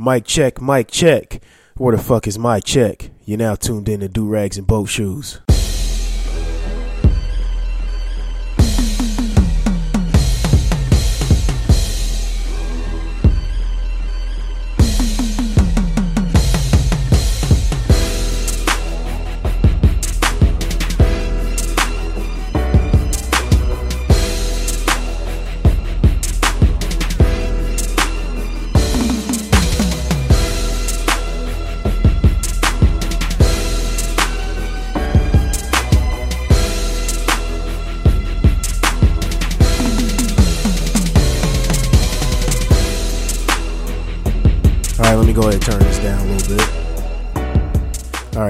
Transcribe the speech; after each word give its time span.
Mic 0.00 0.26
check, 0.26 0.62
mic 0.62 0.92
check. 0.92 1.42
Where 1.76 1.96
the 1.96 2.00
fuck 2.00 2.28
is 2.28 2.38
my 2.38 2.60
check? 2.60 3.10
You're 3.24 3.38
now 3.38 3.56
tuned 3.56 3.88
in 3.88 3.98
to 3.98 4.08
Do 4.08 4.28
Rags 4.28 4.56
and 4.56 4.64
Boat 4.64 4.88
Shoes. 4.88 5.40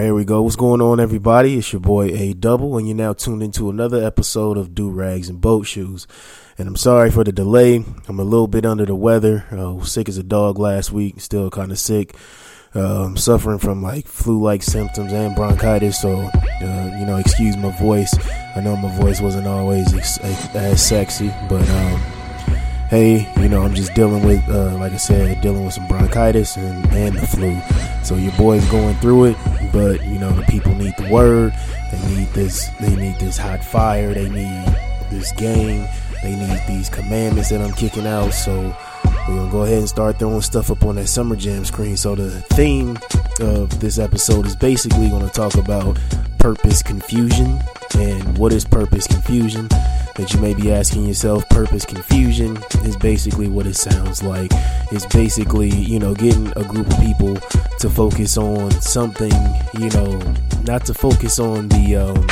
Bit. 0.08 0.14
All 0.14 0.14
right, 0.14 0.14
here 0.14 0.14
we 0.14 0.24
go. 0.24 0.42
What's 0.42 0.56
going 0.56 0.80
on, 0.80 1.00
everybody? 1.00 1.58
It's 1.58 1.72
your 1.72 1.80
boy 1.80 2.06
A 2.06 2.32
Double, 2.34 2.78
and 2.78 2.88
you're 2.88 2.96
now 2.96 3.12
tuned 3.12 3.42
into 3.42 3.70
another 3.70 4.02
episode 4.04 4.56
of 4.56 4.74
Do 4.74 4.90
Rags 4.90 5.28
and 5.28 5.40
Boat 5.40 5.66
Shoes. 5.66 6.06
And 6.56 6.66
I'm 6.66 6.76
sorry 6.76 7.10
for 7.10 7.24
the 7.24 7.32
delay. 7.32 7.84
I'm 8.08 8.18
a 8.18 8.24
little 8.24 8.48
bit 8.48 8.64
under 8.64 8.86
the 8.86 8.94
weather. 8.94 9.44
Uh, 9.50 9.82
sick 9.84 10.08
as 10.08 10.18
a 10.18 10.22
dog 10.22 10.58
last 10.58 10.92
week. 10.92 11.20
Still 11.20 11.50
kind 11.50 11.70
of 11.70 11.78
sick. 11.78 12.16
Uh, 12.74 13.04
I'm 13.04 13.16
suffering 13.16 13.58
from 13.58 13.82
like 13.82 14.06
flu-like 14.06 14.62
symptoms 14.62 15.12
and 15.12 15.34
bronchitis. 15.36 16.00
So, 16.00 16.11
uh, 16.12 16.96
you 16.98 17.06
know, 17.06 17.16
excuse 17.16 17.56
my 17.56 17.70
voice. 17.78 18.14
I 18.56 18.61
know 18.61 18.77
my 18.77 18.90
voice 18.98 19.20
wasn't 19.20 19.46
always 19.46 19.94
ex- 19.94 20.18
as 20.55 20.84
sexy, 20.84 21.33
but 21.48 21.68
um, 21.68 22.00
hey, 22.88 23.33
you 23.40 23.48
know, 23.48 23.62
I'm 23.62 23.74
just 23.74 23.94
dealing 23.94 24.24
with, 24.24 24.46
uh, 24.48 24.77
like 24.78 24.92
I 24.92 24.96
said, 24.96 25.40
dealing 25.40 25.64
with 25.64 25.74
some 25.74 25.86
bronchitis 25.86 26.56
and, 26.56 26.86
and 26.92 27.16
the 27.16 27.27
flu. 27.27 27.58
So 28.05 28.16
your 28.16 28.33
boy's 28.33 28.68
going 28.70 28.96
through 28.96 29.27
it, 29.27 29.36
but 29.72 30.05
you 30.05 30.19
know, 30.19 30.33
the 30.33 30.42
people 30.42 30.74
need 30.74 30.94
the 30.97 31.08
word. 31.11 31.52
They 31.92 32.16
need 32.16 32.28
this. 32.28 32.69
They 32.80 32.94
need 32.94 33.19
this 33.19 33.36
hot 33.36 33.64
fire. 33.64 34.14
They 34.14 34.28
need 34.28 34.64
this 35.11 35.33
game. 35.33 35.86
They 36.22 36.34
need 36.34 36.61
these 36.66 36.88
commandments 36.88 37.50
that 37.50 37.61
I'm 37.61 37.72
kicking 37.72 38.06
out. 38.06 38.30
So 38.30 38.77
we're 39.28 39.36
gonna 39.36 39.50
go 39.50 39.62
ahead 39.62 39.78
and 39.78 39.89
start 39.89 40.19
throwing 40.19 40.41
stuff 40.42 40.70
up 40.70 40.84
on 40.84 40.96
that 40.96 41.08
summer 41.08 41.36
jam 41.36 41.64
screen. 41.64 41.96
So 41.96 42.14
the 42.14 42.30
theme 42.55 42.98
of 43.41 43.78
this 43.80 43.98
episode 43.98 44.46
is 44.46 44.56
basically 44.56 45.08
to 45.08 45.28
talk 45.28 45.55
about 45.55 45.98
purpose 46.39 46.83
confusion 46.83 47.61
and 47.96 48.39
what 48.39 48.52
is 48.52 48.64
purpose 48.64 49.06
confusion 49.06 49.69
that 50.19 50.34
you 50.34 50.41
may 50.41 50.52
be 50.52 50.72
asking 50.72 51.06
yourself 51.06 51.48
purpose 51.48 51.86
confusion 51.86 52.58
is 52.83 52.97
basically 52.97 53.48
what 53.48 53.66
it 53.66 53.77
sounds 53.77 54.20
like. 54.22 54.50
It's 54.91 55.06
basically 55.06 55.70
you 55.70 56.00
know 56.00 56.12
getting 56.12 56.48
a 56.56 56.64
group 56.64 56.88
of 56.88 56.98
people 56.98 57.36
to 57.78 57.88
focus 57.88 58.36
on 58.36 58.72
something 58.83 59.33
you 59.78 59.89
know 59.91 60.19
not 60.64 60.84
to 60.86 60.94
focus 60.94 61.39
on 61.39 61.69
the 61.69 61.96
um, 61.96 62.27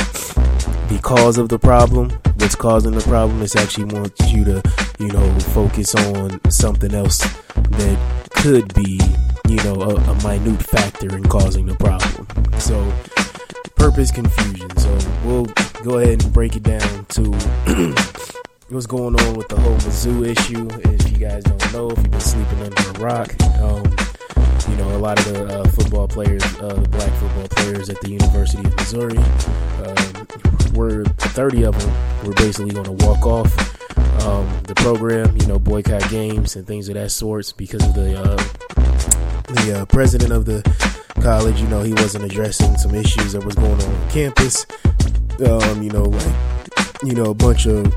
the 0.89 0.99
cause 1.01 1.37
of 1.37 1.47
the 1.47 1.57
problem. 1.57 2.11
What's 2.35 2.55
causing 2.55 2.91
the 2.91 3.01
problem 3.01 3.41
it's 3.41 3.55
actually 3.55 3.85
wants 3.85 4.31
you 4.31 4.43
to 4.43 4.61
you 4.99 5.07
know 5.07 5.39
focus 5.55 5.95
on 5.95 6.39
something 6.51 6.93
else 6.93 7.19
that 7.55 8.27
could 8.31 8.73
be 8.73 8.99
you 9.47 9.63
know 9.63 9.81
a, 9.81 9.95
a 9.95 10.23
minute 10.23 10.61
factor 10.61 11.15
in 11.15 11.23
causing 11.23 11.65
the 11.65 11.75
problem. 11.75 12.27
So 12.59 12.75
purpose 13.77 14.11
confusion 14.11 14.69
so 14.77 14.97
we'll 15.23 15.45
go 15.83 15.99
ahead 15.99 16.21
and 16.21 16.33
break 16.33 16.55
it 16.55 16.63
down 16.63 17.05
to 17.05 17.31
what's 18.69 18.85
going 18.85 19.19
on 19.21 19.33
with 19.35 19.47
the 19.47 19.59
whole 19.59 19.75
Mizzou 19.75 20.25
issue. 20.27 20.67
If 20.91 21.11
you 21.11 21.17
guys 21.17 21.43
don't 21.43 21.73
know, 21.73 21.89
if 21.89 21.97
you've 21.97 22.11
been 22.11 22.19
sleeping 22.19 22.61
under 22.61 22.89
a 22.89 22.93
rock, 22.99 23.33
um, 23.61 23.83
you 24.69 24.75
know 24.75 24.95
a 24.95 24.99
lot 24.99 25.17
of 25.19 25.33
the 25.33 25.45
uh, 25.45 25.67
football 25.69 26.07
players, 26.07 26.43
uh, 26.59 26.73
the 26.73 26.89
black 26.89 27.11
football 27.13 27.47
players 27.49 27.89
at 27.89 27.99
the 28.01 28.09
University 28.09 28.67
of 28.67 28.75
Missouri, 28.75 29.17
um, 29.17 30.27
were 30.73 31.05
30 31.05 31.63
of 31.63 31.79
them 31.79 32.25
were 32.27 32.33
basically 32.33 32.71
going 32.71 32.97
to 32.97 33.05
walk 33.05 33.25
off 33.25 34.27
um, 34.27 34.47
the 34.63 34.75
program. 34.75 35.35
You 35.37 35.47
know, 35.47 35.59
boycott 35.59 36.09
games 36.09 36.55
and 36.55 36.67
things 36.67 36.89
of 36.89 36.95
that 36.95 37.11
sorts 37.11 37.53
because 37.53 37.83
of 37.85 37.93
the 37.93 38.19
uh, 38.21 38.76
the 39.47 39.81
uh, 39.81 39.85
president 39.85 40.31
of 40.31 40.45
the 40.45 40.61
college. 41.21 41.59
You 41.59 41.67
know, 41.67 41.81
he 41.81 41.93
wasn't 41.93 42.25
addressing 42.25 42.77
some 42.77 42.93
issues 42.95 43.33
that 43.33 43.43
was 43.43 43.55
going 43.55 43.73
on 43.73 43.81
on 43.81 44.09
campus. 44.09 44.65
Um, 45.45 45.83
you 45.83 45.89
know, 45.89 46.03
like 46.03 46.35
you 47.03 47.13
know, 47.13 47.25
a 47.25 47.33
bunch 47.33 47.65
of 47.65 47.93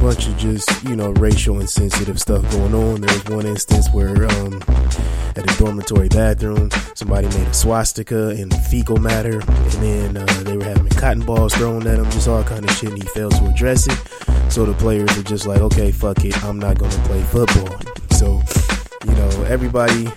bunch 0.00 0.28
of 0.28 0.36
just 0.36 0.84
you 0.84 0.94
know 0.94 1.10
racial 1.12 1.60
insensitive 1.60 2.20
stuff 2.20 2.48
going 2.52 2.74
on. 2.74 3.00
There 3.00 3.14
was 3.14 3.24
one 3.24 3.46
instance 3.46 3.88
where 3.92 4.26
um, 4.26 4.62
at 5.36 5.50
a 5.50 5.58
dormitory 5.58 6.08
bathroom, 6.08 6.70
somebody 6.94 7.26
made 7.28 7.46
a 7.46 7.54
swastika 7.54 8.30
in 8.30 8.50
fecal 8.50 8.96
matter, 8.96 9.40
and 9.40 9.72
then 9.72 10.16
uh, 10.16 10.26
they 10.44 10.56
were 10.56 10.64
having 10.64 10.88
cotton 10.90 11.24
balls 11.24 11.54
thrown 11.54 11.86
at 11.86 11.98
him, 11.98 12.10
just 12.10 12.28
all 12.28 12.44
kind 12.44 12.64
of 12.64 12.70
shit. 12.76 12.90
And 12.90 13.02
he 13.02 13.08
failed 13.10 13.34
to 13.36 13.46
address 13.46 13.86
it, 13.86 13.98
so 14.50 14.64
the 14.64 14.74
players 14.74 15.14
were 15.16 15.22
just 15.22 15.46
like, 15.46 15.60
"Okay, 15.60 15.92
fuck 15.92 16.24
it, 16.24 16.42
I'm 16.44 16.58
not 16.58 16.78
to 16.78 16.88
play 17.04 17.22
football." 17.24 17.78
So, 18.10 18.42
you 19.04 19.12
know, 19.12 19.44
everybody 19.44 20.08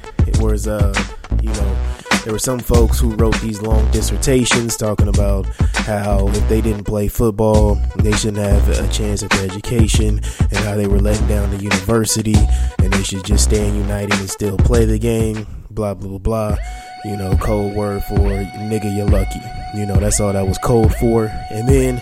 was 0.41 0.67
uh, 0.67 0.93
you 1.41 1.49
know 1.49 1.77
there 2.23 2.33
were 2.33 2.39
some 2.39 2.59
folks 2.59 2.99
who 2.99 3.15
wrote 3.15 3.39
these 3.41 3.61
long 3.61 3.89
dissertations 3.91 4.77
talking 4.77 5.07
about 5.07 5.45
how 5.85 6.27
if 6.27 6.49
they 6.49 6.61
didn't 6.61 6.83
play 6.83 7.07
football, 7.07 7.75
they 7.97 8.11
shouldn't 8.11 8.37
have 8.37 8.67
a 8.69 8.87
chance 8.89 9.23
at 9.23 9.31
their 9.31 9.45
education, 9.45 10.21
and 10.39 10.57
how 10.57 10.75
they 10.75 10.87
were 10.87 10.99
letting 10.99 11.27
down 11.27 11.49
the 11.49 11.57
university, 11.57 12.35
and 12.79 12.93
they 12.93 13.03
should 13.03 13.23
just 13.25 13.45
stand 13.45 13.75
united 13.75 14.13
and 14.19 14.29
still 14.29 14.57
play 14.57 14.85
the 14.85 14.99
game. 14.99 15.47
Blah 15.69 15.95
blah 15.95 16.09
blah 16.09 16.17
blah. 16.19 16.57
You 17.05 17.17
know, 17.17 17.35
code 17.37 17.75
word 17.75 18.03
for 18.03 18.19
nigga, 18.19 18.95
you're 18.95 19.07
lucky. 19.07 19.41
You 19.75 19.85
know, 19.85 19.95
that's 19.95 20.19
all 20.19 20.33
that 20.33 20.45
was 20.45 20.59
code 20.59 20.93
for. 20.95 21.25
And 21.49 21.67
then 21.67 21.95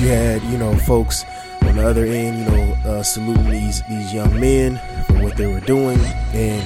you 0.00 0.08
had, 0.08 0.42
you 0.44 0.56
know, 0.56 0.74
folks 0.78 1.24
on 1.74 1.82
the 1.82 1.90
other 1.90 2.04
end, 2.04 2.38
you 2.38 2.44
know, 2.44 2.76
uh, 2.86 3.02
saluting 3.02 3.50
these 3.50 3.82
these 3.88 4.14
young 4.14 4.38
men 4.38 4.80
for 5.06 5.14
what 5.22 5.36
they 5.36 5.46
were 5.46 5.60
doing, 5.60 5.98
and 6.32 6.62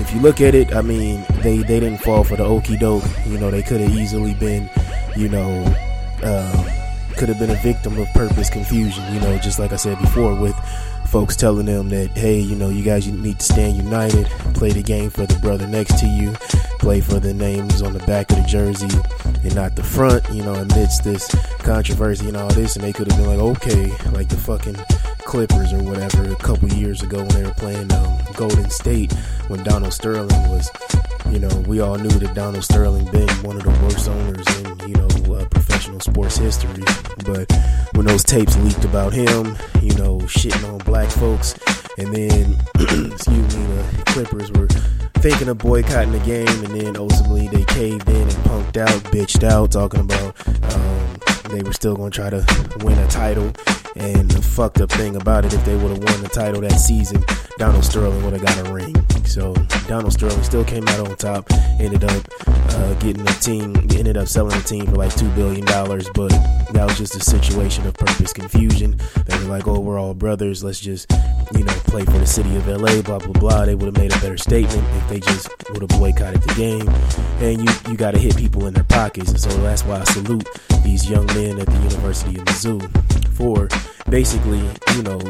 if 0.00 0.14
you 0.14 0.20
look 0.20 0.40
at 0.40 0.54
it, 0.54 0.74
I 0.74 0.80
mean, 0.80 1.24
they, 1.42 1.58
they 1.58 1.80
didn't 1.80 1.98
fall 1.98 2.24
for 2.24 2.36
the 2.36 2.44
okey 2.44 2.76
doke. 2.76 3.04
You 3.26 3.36
know, 3.38 3.50
they 3.50 3.62
could 3.62 3.80
have 3.80 3.90
easily 3.90 4.32
been, 4.34 4.70
you 5.16 5.28
know, 5.28 5.64
uh, 6.22 6.68
could 7.16 7.28
have 7.28 7.38
been 7.38 7.50
a 7.50 7.60
victim 7.62 7.98
of 7.98 8.08
purpose 8.14 8.48
confusion. 8.48 9.04
You 9.12 9.20
know, 9.20 9.36
just 9.38 9.58
like 9.58 9.72
I 9.72 9.76
said 9.76 9.98
before, 9.98 10.34
with 10.34 10.56
folks 11.08 11.36
telling 11.36 11.64
them 11.64 11.88
that, 11.88 12.10
hey, 12.10 12.38
you 12.38 12.54
know, 12.54 12.68
you 12.68 12.82
guys 12.82 13.06
need 13.06 13.38
to 13.38 13.44
stand 13.44 13.76
united, 13.76 14.26
play 14.54 14.70
the 14.70 14.82
game 14.82 15.08
for 15.08 15.24
the 15.24 15.38
brother 15.40 15.66
next 15.66 15.98
to 15.98 16.06
you, 16.06 16.32
play 16.78 17.00
for 17.00 17.18
the 17.18 17.32
names 17.32 17.80
on 17.80 17.94
the 17.94 17.98
back 18.00 18.30
of 18.30 18.36
the 18.36 18.42
jersey 18.42 18.88
and 19.42 19.54
not 19.54 19.74
the 19.74 19.82
front, 19.82 20.22
you 20.30 20.42
know, 20.42 20.54
amidst 20.54 21.04
this 21.04 21.26
controversy 21.60 22.28
and 22.28 22.36
all 22.36 22.48
this. 22.48 22.76
And 22.76 22.84
they 22.84 22.92
could 22.92 23.10
have 23.10 23.18
been 23.18 23.26
like, 23.26 23.56
okay, 23.56 23.88
like 24.10 24.28
the 24.28 24.36
fucking 24.36 24.76
Clippers 25.18 25.72
or 25.72 25.82
whatever 25.82 26.24
a 26.30 26.36
couple 26.36 26.68
years 26.72 27.02
ago 27.02 27.18
when 27.18 27.28
they 27.28 27.42
were 27.42 27.54
playing 27.54 27.90
um, 27.92 28.18
Golden 28.34 28.68
State 28.70 29.14
when 29.48 29.62
Donald 29.64 29.92
Sterling 29.92 30.48
was, 30.50 30.70
you 31.30 31.38
know, 31.38 31.54
we 31.66 31.80
all 31.80 31.96
knew 31.96 32.08
that 32.08 32.34
Donald 32.34 32.64
Sterling 32.64 33.10
been 33.10 33.28
one 33.42 33.56
of 33.56 33.64
the 33.64 33.70
worst 33.82 34.08
owners 34.08 34.46
in, 34.60 34.88
you 34.88 34.94
know, 34.94 35.34
uh, 35.34 35.44
professional 35.48 36.00
sports 36.00 36.36
history. 36.36 36.84
But 37.24 37.50
when 37.94 38.06
those 38.06 38.22
tapes 38.22 38.56
leaked 38.58 38.84
about 38.84 39.12
him, 39.12 39.56
you 39.82 39.94
know, 39.96 40.18
shitting 40.28 40.70
on 40.72 40.78
black 40.78 41.10
folks, 41.10 41.54
and 41.98 42.14
then, 42.14 42.56
excuse 43.12 43.56
me, 43.56 43.66
the 43.66 44.02
Clippers 44.06 44.52
were 44.52 44.68
thinking 45.20 45.48
of 45.48 45.58
boycotting 45.58 46.12
the 46.12 46.20
game, 46.20 46.46
and 46.46 46.80
then 46.80 46.96
ultimately 46.96 47.48
they 47.48 47.64
caved 47.64 48.08
in 48.08 48.22
and 48.22 48.30
punked 48.44 48.76
out, 48.76 49.02
bitched 49.10 49.44
out, 49.44 49.72
talking 49.72 50.00
about 50.00 50.34
um, 50.74 51.18
they 51.50 51.62
were 51.62 51.72
still 51.72 51.96
going 51.96 52.10
to 52.10 52.16
try 52.16 52.30
to 52.30 52.44
win 52.84 52.98
a 52.98 53.08
title. 53.08 53.52
And 53.96 54.30
the 54.30 54.42
fucked 54.42 54.80
up 54.80 54.90
thing 54.90 55.16
about 55.16 55.44
it, 55.44 55.52
if 55.54 55.64
they 55.64 55.76
would 55.76 55.90
have 55.90 56.04
won 56.04 56.22
the 56.22 56.28
title 56.28 56.60
that 56.60 56.78
season, 56.78 57.24
Donald 57.58 57.84
Sterling 57.84 58.22
would 58.24 58.32
have 58.32 58.42
got 58.42 58.68
a 58.68 58.72
ring. 58.72 58.94
So 59.24 59.52
Donald 59.86 60.12
Sterling 60.12 60.42
still 60.42 60.64
came 60.64 60.86
out 60.88 61.08
on 61.08 61.16
top. 61.16 61.50
Ended 61.80 62.04
up 62.04 62.24
uh, 62.46 62.94
getting 62.94 63.24
the 63.24 63.36
team, 63.40 63.76
ended 63.96 64.16
up 64.16 64.28
selling 64.28 64.56
the 64.56 64.64
team 64.64 64.86
for 64.86 64.96
like 64.96 65.14
two 65.16 65.28
billion 65.30 65.64
dollars. 65.66 66.08
But 66.14 66.30
that 66.72 66.84
was 66.86 66.96
just 66.96 67.14
a 67.16 67.20
situation 67.20 67.86
of 67.86 67.94
purpose 67.94 68.32
confusion. 68.32 68.98
They 69.26 69.36
were 69.38 69.44
like, 69.44 69.66
"Oh, 69.66 69.80
we're 69.80 69.98
all 69.98 70.14
brothers. 70.14 70.64
Let's 70.64 70.80
just, 70.80 71.10
you 71.54 71.64
know, 71.64 71.72
play 71.84 72.04
for 72.04 72.18
the 72.18 72.26
city 72.26 72.56
of 72.56 72.68
LA." 72.68 73.02
Blah 73.02 73.18
blah 73.18 73.32
blah. 73.32 73.64
They 73.64 73.74
would 73.74 73.86
have 73.86 73.98
made 73.98 74.14
a 74.14 74.20
better 74.20 74.38
statement 74.38 74.84
if 74.96 75.08
they 75.08 75.20
just 75.20 75.48
would 75.70 75.82
have 75.82 76.00
boycotted 76.00 76.42
the 76.42 76.54
game. 76.54 76.88
And 77.40 77.62
you 77.62 77.90
you 77.90 77.96
got 77.96 78.12
to 78.12 78.18
hit 78.18 78.36
people 78.36 78.66
in 78.66 78.74
their 78.74 78.84
pockets, 78.84 79.30
and 79.30 79.40
so 79.40 79.50
that's 79.62 79.84
why 79.84 80.00
I 80.00 80.04
salute 80.04 80.48
these 80.84 81.08
young 81.08 81.26
men 81.26 81.58
at 81.58 81.66
the 81.66 81.76
University 81.76 82.38
of 82.38 82.44
Mizzou 82.46 83.08
for 83.34 83.68
basically, 84.08 84.62
you 84.94 85.02
know, 85.02 85.20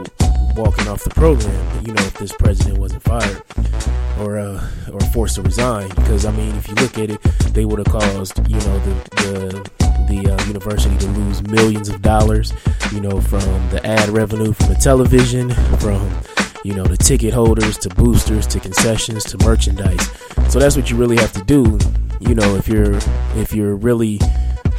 walking 0.57 0.89
off 0.89 1.05
the 1.05 1.11
program. 1.11 1.87
You 1.87 1.93
know, 1.95 2.03
if 2.03 2.15
this 2.15 2.33
president 2.33 2.79
wasn't 2.79 3.03
fired, 3.03 3.43
or 4.21 4.39
uh, 4.39 4.69
or 4.93 5.01
forced 5.13 5.37
to 5.37 5.43
resign 5.43 5.89
because 5.91 6.25
I 6.25 6.33
mean, 6.33 6.55
if 6.57 6.69
you 6.69 6.75
look 6.75 6.99
at 6.99 7.11
it, 7.11 7.23
they 7.55 7.65
would 7.65 7.79
have 7.79 7.89
caused 7.89 8.39
you 8.49 8.57
know 8.57 8.79
the 8.81 8.95
the 9.17 9.71
the 10.09 10.35
uh, 10.35 10.45
university 10.47 10.97
to 10.99 11.07
lose 11.09 11.43
millions 11.43 11.89
of 11.89 12.03
dollars, 12.03 12.53
you 12.93 13.01
know, 13.01 13.21
from 13.21 13.69
the 13.71 13.81
ad 13.85 14.09
revenue 14.09 14.53
from 14.53 14.69
the 14.69 14.75
television, 14.75 15.51
from 15.79 16.11
you 16.65 16.75
know 16.75 16.85
the 16.85 16.97
ticket 16.97 17.33
holders 17.33 17.79
to 17.79 17.89
boosters 17.91 18.47
to 18.49 18.61
concessions 18.61 19.25
to 19.25 19.39
merchandise. 19.39 20.11
So 20.49 20.59
that's 20.59 20.77
what 20.77 20.91
you 20.91 20.97
really 20.97 21.17
have 21.17 21.33
to 21.33 21.45
do, 21.45 21.79
you 22.21 22.35
know, 22.35 22.57
if 22.57 22.69
you're 22.69 22.97
if 23.37 23.53
you're 23.53 23.77
really 23.77 24.19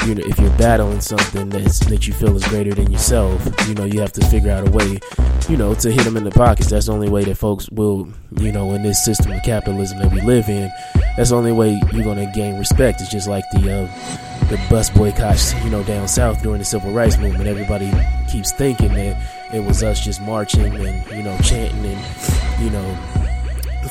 you 0.06 0.16
know, 0.16 0.24
if 0.26 0.40
you're 0.40 0.58
battling 0.58 1.02
something 1.02 1.50
that's 1.50 1.80
that 1.88 2.08
you 2.08 2.14
feel 2.14 2.36
is 2.36 2.48
greater 2.48 2.74
than 2.74 2.92
yourself, 2.92 3.46
you 3.68 3.76
know, 3.76 3.86
you 3.86 4.00
have 4.02 4.14
to 4.14 4.26
figure 4.28 4.52
out 4.52 4.68
a 4.68 4.72
way, 4.72 5.00
you 5.48 5.58
know, 5.58 5.74
to 5.76 5.92
hit 5.92 6.04
them 6.04 6.18
in 6.18 6.24
the 6.24 6.32
pockets. 6.32 6.70
That's 6.70 6.88
the 6.88 6.94
only 6.94 7.10
way 7.10 7.24
that 7.26 7.36
folks 7.36 7.70
will, 7.70 8.08
you 8.38 8.52
know, 8.52 8.74
in 8.74 8.84
this 8.84 9.04
system 9.04 9.32
of 9.32 9.44
capitalism 9.44 10.00
that 10.00 10.12
we 10.12 10.22
live 10.22 10.50
in, 10.50 10.72
that's 11.18 11.32
the 11.32 11.36
only 11.36 11.52
way 11.52 11.80
you're 11.92 12.04
gonna 12.04 12.32
gain 12.34 12.58
respect. 12.58 13.02
It's 13.02 13.12
just 13.12 13.28
like 13.28 13.44
the 13.52 13.84
uh, 13.84 14.46
the 14.48 14.60
bus 14.70 14.90
boycotts, 14.90 15.54
you 15.64 15.70
know, 15.70 15.84
down 15.84 16.08
south 16.08 16.42
during 16.42 16.60
the 16.60 16.66
civil 16.66 16.92
rights 16.92 17.18
movement. 17.18 17.48
Everybody 17.48 17.92
keeps 18.32 18.52
thinking 18.52 18.94
that 18.94 19.18
it 19.54 19.64
was 19.64 19.84
us 19.84 20.04
just 20.04 20.22
marching 20.22 20.76
and 20.76 21.12
you 21.12 21.24
know 21.24 21.38
chanting 21.40 21.86
and 21.86 22.62
you 22.62 22.70
know 22.70 23.29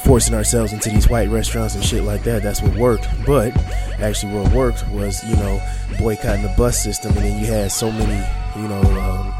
forcing 0.04 0.34
ourselves 0.34 0.72
into 0.72 0.90
these 0.90 1.08
white 1.08 1.28
restaurants 1.28 1.74
and 1.74 1.84
shit 1.84 2.04
like 2.04 2.22
that. 2.24 2.42
That's 2.42 2.62
what 2.62 2.76
worked. 2.76 3.06
But 3.26 3.56
actually, 4.00 4.34
what 4.34 4.52
worked 4.52 4.88
was 4.88 5.24
you 5.24 5.36
know 5.36 5.60
boycotting 5.98 6.42
the 6.42 6.54
bus 6.56 6.82
system, 6.82 7.12
and 7.16 7.24
then 7.24 7.40
you 7.40 7.46
had 7.46 7.72
so 7.72 7.90
many 7.90 8.24
you 8.60 8.68
know. 8.68 8.82
Um, 9.00 9.34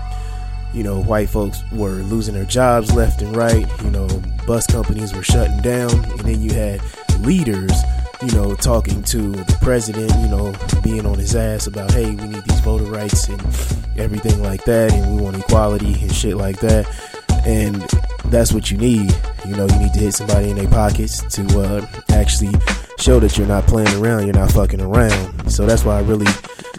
you 0.75 0.83
know, 0.83 1.03
white 1.03 1.31
folks 1.31 1.65
were 1.73 2.03
losing 2.03 2.35
their 2.35 2.45
jobs 2.45 2.93
left 2.95 3.23
and 3.23 3.35
right. 3.35 3.67
You 3.83 3.91
know, 3.91 4.07
bus 4.47 4.67
companies 4.67 5.15
were 5.15 5.23
shutting 5.23 5.63
down, 5.63 5.91
and 5.91 6.21
then 6.21 6.43
you 6.43 6.53
had 6.53 6.83
leaders 7.21 7.73
you 8.23 8.33
know, 8.33 8.55
talking 8.55 9.03
to 9.05 9.31
the 9.31 9.59
president, 9.63 10.11
you 10.21 10.29
know, 10.29 10.53
being 10.83 11.07
on 11.07 11.19
his 11.19 11.37
ass 11.37 11.67
about, 11.67 11.93
hey, 11.93 12.07
we 12.07 12.27
need 12.27 12.43
these 12.45 12.61
voter 12.61 12.85
rights 12.85 13.29
and 13.29 13.41
everything 13.97 14.43
like 14.43 14.65
that, 14.65 14.93
and 14.93 15.17
we 15.17 15.23
want 15.23 15.37
equality 15.37 15.95
and 16.01 16.13
shit 16.13 16.37
like 16.37 16.59
that. 16.61 16.87
And 17.47 17.83
that's 18.31 18.53
what 18.53 18.71
you 18.71 18.77
need. 18.77 19.15
You 19.47 19.57
know, 19.57 19.67
you 19.67 19.79
need 19.79 19.93
to 19.95 20.01
hit 20.01 20.15
somebody 20.15 20.51
in 20.51 20.57
their 20.57 20.69
pockets 20.69 21.23
to 21.37 21.61
uh, 21.61 21.87
actually 22.11 22.53
show 22.99 23.21
that 23.21 23.39
you're 23.39 23.47
not 23.47 23.67
playing 23.67 23.95
around, 23.97 24.25
you're 24.27 24.35
not 24.35 24.53
fucking 24.53 24.81
around. 24.81 25.51
So 25.51 25.67
that's 25.67 25.85
why 25.85 25.99
I 25.99 26.03
really 26.03 26.31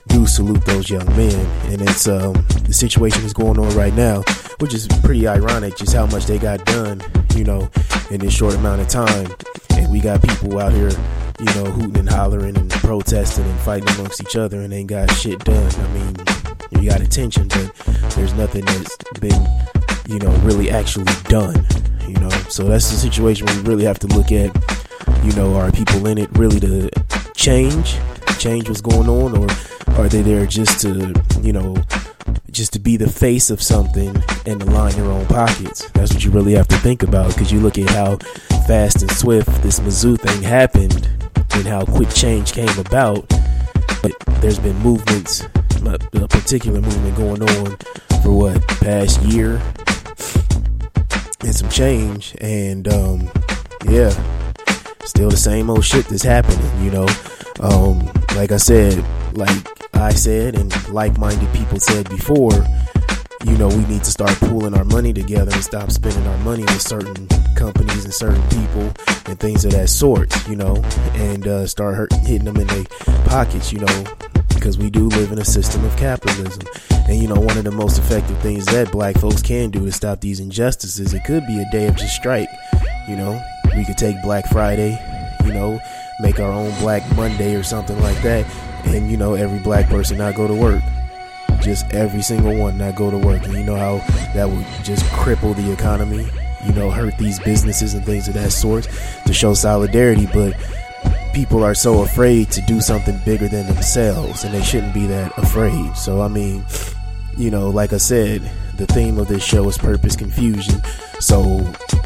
do 0.07 0.25
salute 0.27 0.65
those 0.65 0.89
young 0.89 1.05
men. 1.15 1.45
And 1.71 1.81
it's 1.81 2.07
um, 2.07 2.33
the 2.65 2.73
situation 2.73 3.23
is 3.23 3.33
going 3.33 3.59
on 3.59 3.75
right 3.75 3.93
now, 3.93 4.21
which 4.59 4.73
is 4.73 4.87
pretty 5.03 5.27
ironic 5.27 5.77
just 5.77 5.93
how 5.93 6.05
much 6.07 6.25
they 6.25 6.37
got 6.37 6.65
done, 6.65 7.01
you 7.35 7.43
know, 7.43 7.69
in 8.11 8.19
this 8.19 8.33
short 8.33 8.55
amount 8.55 8.81
of 8.81 8.87
time. 8.87 9.31
And 9.71 9.91
we 9.91 9.99
got 9.99 10.21
people 10.21 10.59
out 10.59 10.73
here 10.73 10.91
you 11.39 11.45
know, 11.55 11.65
hooting 11.71 11.97
and 11.97 12.09
hollering 12.09 12.57
and 12.57 12.69
protesting 12.69 13.45
and 13.45 13.59
fighting 13.61 13.87
amongst 13.95 14.21
each 14.21 14.35
other 14.35 14.59
and 14.61 14.73
ain't 14.73 14.89
got 14.89 15.09
shit 15.11 15.39
done. 15.45 15.71
I 15.73 15.87
mean, 15.93 16.15
you 16.71 16.89
got 16.89 17.01
attention, 17.01 17.47
but 17.47 17.73
there's 18.15 18.33
nothing 18.33 18.65
that's 18.65 18.97
been, 19.21 19.47
you 20.09 20.17
know, 20.17 20.31
really 20.37 20.71
actually 20.71 21.05
done. 21.25 21.63
You 22.07 22.19
know, 22.19 22.29
so 22.49 22.63
that's 22.63 22.89
the 22.89 22.97
situation 22.97 23.45
we 23.45 23.69
really 23.69 23.85
have 23.85 23.99
to 23.99 24.07
look 24.07 24.31
at. 24.31 24.51
You 25.23 25.31
know, 25.33 25.55
are 25.55 25.71
people 25.71 26.07
in 26.07 26.17
it 26.17 26.29
really 26.35 26.59
to 26.61 26.89
change, 27.35 27.97
change 28.39 28.67
what's 28.67 28.81
going 28.81 29.07
on, 29.07 29.37
or 29.37 29.47
are 29.99 30.09
they 30.09 30.23
there 30.23 30.47
just 30.47 30.81
to, 30.81 31.13
you 31.41 31.53
know, 31.53 31.75
just 32.49 32.73
to 32.73 32.79
be 32.79 32.97
the 32.97 33.07
face 33.07 33.51
of 33.51 33.61
something 33.61 34.15
and 34.47 34.59
to 34.59 34.65
line 34.65 34.93
their 34.93 35.05
own 35.05 35.27
pockets? 35.27 35.87
That's 35.91 36.11
what 36.11 36.25
you 36.25 36.31
really 36.31 36.53
have 36.53 36.67
to 36.69 36.77
think 36.77 37.03
about 37.03 37.27
because 37.27 37.51
you 37.51 37.59
look 37.59 37.77
at 37.77 37.89
how 37.89 38.17
fast 38.65 39.03
and 39.03 39.11
swift 39.11 39.61
this 39.61 39.79
Mizzou 39.79 40.19
thing 40.19 40.41
happened 40.41 41.07
and 41.53 41.67
how 41.67 41.85
quick 41.85 42.09
change 42.09 42.53
came 42.53 42.79
about. 42.79 43.27
But 44.01 44.13
there's 44.41 44.59
been 44.59 44.77
movements, 44.79 45.43
a 45.85 46.27
particular 46.29 46.81
movement 46.81 47.15
going 47.15 47.43
on 47.43 47.77
for 48.23 48.31
what 48.31 48.67
past 48.67 49.21
year 49.21 49.61
and 51.41 51.55
some 51.55 51.69
change, 51.69 52.35
and 52.41 52.87
um, 52.87 53.29
yeah, 53.85 54.09
still 55.03 55.29
the 55.29 55.37
same 55.37 55.69
old 55.69 55.85
shit 55.85 56.05
that's 56.07 56.23
happening. 56.23 56.83
You 56.83 56.91
know, 56.91 57.07
um, 57.59 57.99
like 58.35 58.51
I 58.51 58.57
said, 58.57 59.03
like 59.33 59.95
I 59.95 60.11
said, 60.11 60.55
and 60.55 60.71
like-minded 60.89 61.53
people 61.53 61.79
said 61.79 62.09
before 62.09 62.53
you 63.45 63.57
know, 63.57 63.69
we 63.69 63.85
need 63.85 64.03
to 64.03 64.11
start 64.11 64.31
pooling 64.39 64.73
our 64.73 64.83
money 64.83 65.13
together 65.13 65.51
and 65.53 65.63
stop 65.63 65.91
spending 65.91 66.25
our 66.27 66.37
money 66.39 66.63
with 66.63 66.81
certain 66.81 67.27
companies 67.55 68.03
and 68.03 68.13
certain 68.13 68.41
people 68.49 68.91
and 69.25 69.39
things 69.39 69.63
of 69.63 69.71
that 69.71 69.89
sort, 69.89 70.29
you 70.47 70.55
know, 70.55 70.75
and 71.13 71.47
uh, 71.47 71.65
start 71.65 71.95
hurt, 71.95 72.11
hitting 72.13 72.45
them 72.45 72.57
in 72.57 72.67
their 72.67 72.83
pockets, 73.25 73.71
you 73.71 73.79
know, 73.79 74.03
because 74.59 74.77
we 74.77 74.89
do 74.89 75.07
live 75.07 75.31
in 75.31 75.39
a 75.39 75.45
system 75.45 75.83
of 75.85 75.95
capitalism. 75.95 76.61
And, 77.07 77.21
you 77.21 77.27
know, 77.27 77.39
one 77.39 77.57
of 77.57 77.63
the 77.63 77.71
most 77.71 77.97
effective 77.97 78.37
things 78.39 78.65
that 78.65 78.91
black 78.91 79.17
folks 79.17 79.41
can 79.41 79.71
do 79.71 79.85
to 79.85 79.91
stop 79.91 80.21
these 80.21 80.39
injustices, 80.39 81.13
it 81.13 81.23
could 81.23 81.47
be 81.47 81.61
a 81.61 81.69
day 81.71 81.87
of 81.87 81.95
just 81.95 82.15
strike, 82.15 82.49
you 83.07 83.15
know. 83.15 83.41
We 83.75 83.85
could 83.85 83.97
take 83.97 84.21
Black 84.21 84.45
Friday, 84.47 84.99
you 85.45 85.53
know, 85.53 85.79
make 86.19 86.39
our 86.39 86.51
own 86.51 86.77
Black 86.79 87.03
Monday 87.15 87.55
or 87.55 87.63
something 87.63 87.99
like 88.01 88.21
that, 88.23 88.45
and, 88.85 89.09
you 89.09 89.17
know, 89.17 89.35
every 89.35 89.59
black 89.59 89.87
person 89.87 90.17
not 90.17 90.35
go 90.35 90.47
to 90.47 90.53
work 90.53 90.81
just 91.61 91.85
every 91.93 92.21
single 92.21 92.55
one 92.55 92.77
not 92.77 92.95
go 92.95 93.11
to 93.11 93.17
work. 93.17 93.43
And 93.43 93.53
you 93.53 93.63
know 93.63 93.75
how 93.75 93.97
that 94.33 94.49
would 94.49 94.65
just 94.83 95.03
cripple 95.07 95.55
the 95.55 95.71
economy, 95.71 96.27
you 96.65 96.73
know, 96.73 96.89
hurt 96.89 97.17
these 97.17 97.39
businesses 97.39 97.93
and 97.93 98.05
things 98.05 98.27
of 98.27 98.33
that 98.35 98.51
sort 98.51 98.87
to 99.25 99.33
show 99.33 99.53
solidarity. 99.53 100.27
But 100.33 100.55
people 101.33 101.63
are 101.63 101.75
so 101.75 102.03
afraid 102.03 102.51
to 102.51 102.61
do 102.61 102.81
something 102.81 103.19
bigger 103.25 103.47
than 103.47 103.67
themselves, 103.67 104.43
and 104.43 104.53
they 104.53 104.63
shouldn't 104.63 104.93
be 104.93 105.05
that 105.07 105.37
afraid. 105.37 105.95
So, 105.95 106.21
I 106.21 106.27
mean, 106.27 106.65
you 107.37 107.49
know, 107.49 107.69
like 107.69 107.93
I 107.93 107.97
said, 107.97 108.41
the 108.75 108.85
theme 108.85 109.17
of 109.17 109.27
this 109.27 109.43
show 109.43 109.67
is 109.67 109.77
purpose 109.77 110.15
confusion. 110.15 110.81
So, 111.19 111.59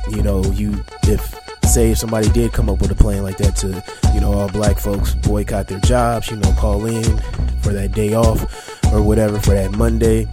you 0.09 0.23
know, 0.23 0.43
you 0.51 0.83
if 1.03 1.39
say 1.67 1.91
if 1.91 1.97
somebody 1.97 2.29
did 2.29 2.53
come 2.53 2.69
up 2.69 2.81
with 2.81 2.91
a 2.91 2.95
plan 2.95 3.23
like 3.23 3.37
that 3.37 3.55
to, 3.55 3.83
you 4.13 4.21
know, 4.21 4.33
all 4.33 4.49
black 4.49 4.77
folks 4.77 5.15
boycott 5.15 5.67
their 5.67 5.79
jobs, 5.79 6.29
you 6.29 6.37
know, 6.37 6.51
call 6.53 6.85
in 6.85 7.17
for 7.61 7.73
that 7.73 7.91
day 7.93 8.13
off 8.13 8.41
or 8.93 9.01
whatever 9.01 9.39
for 9.39 9.51
that 9.51 9.71
Monday. 9.71 10.27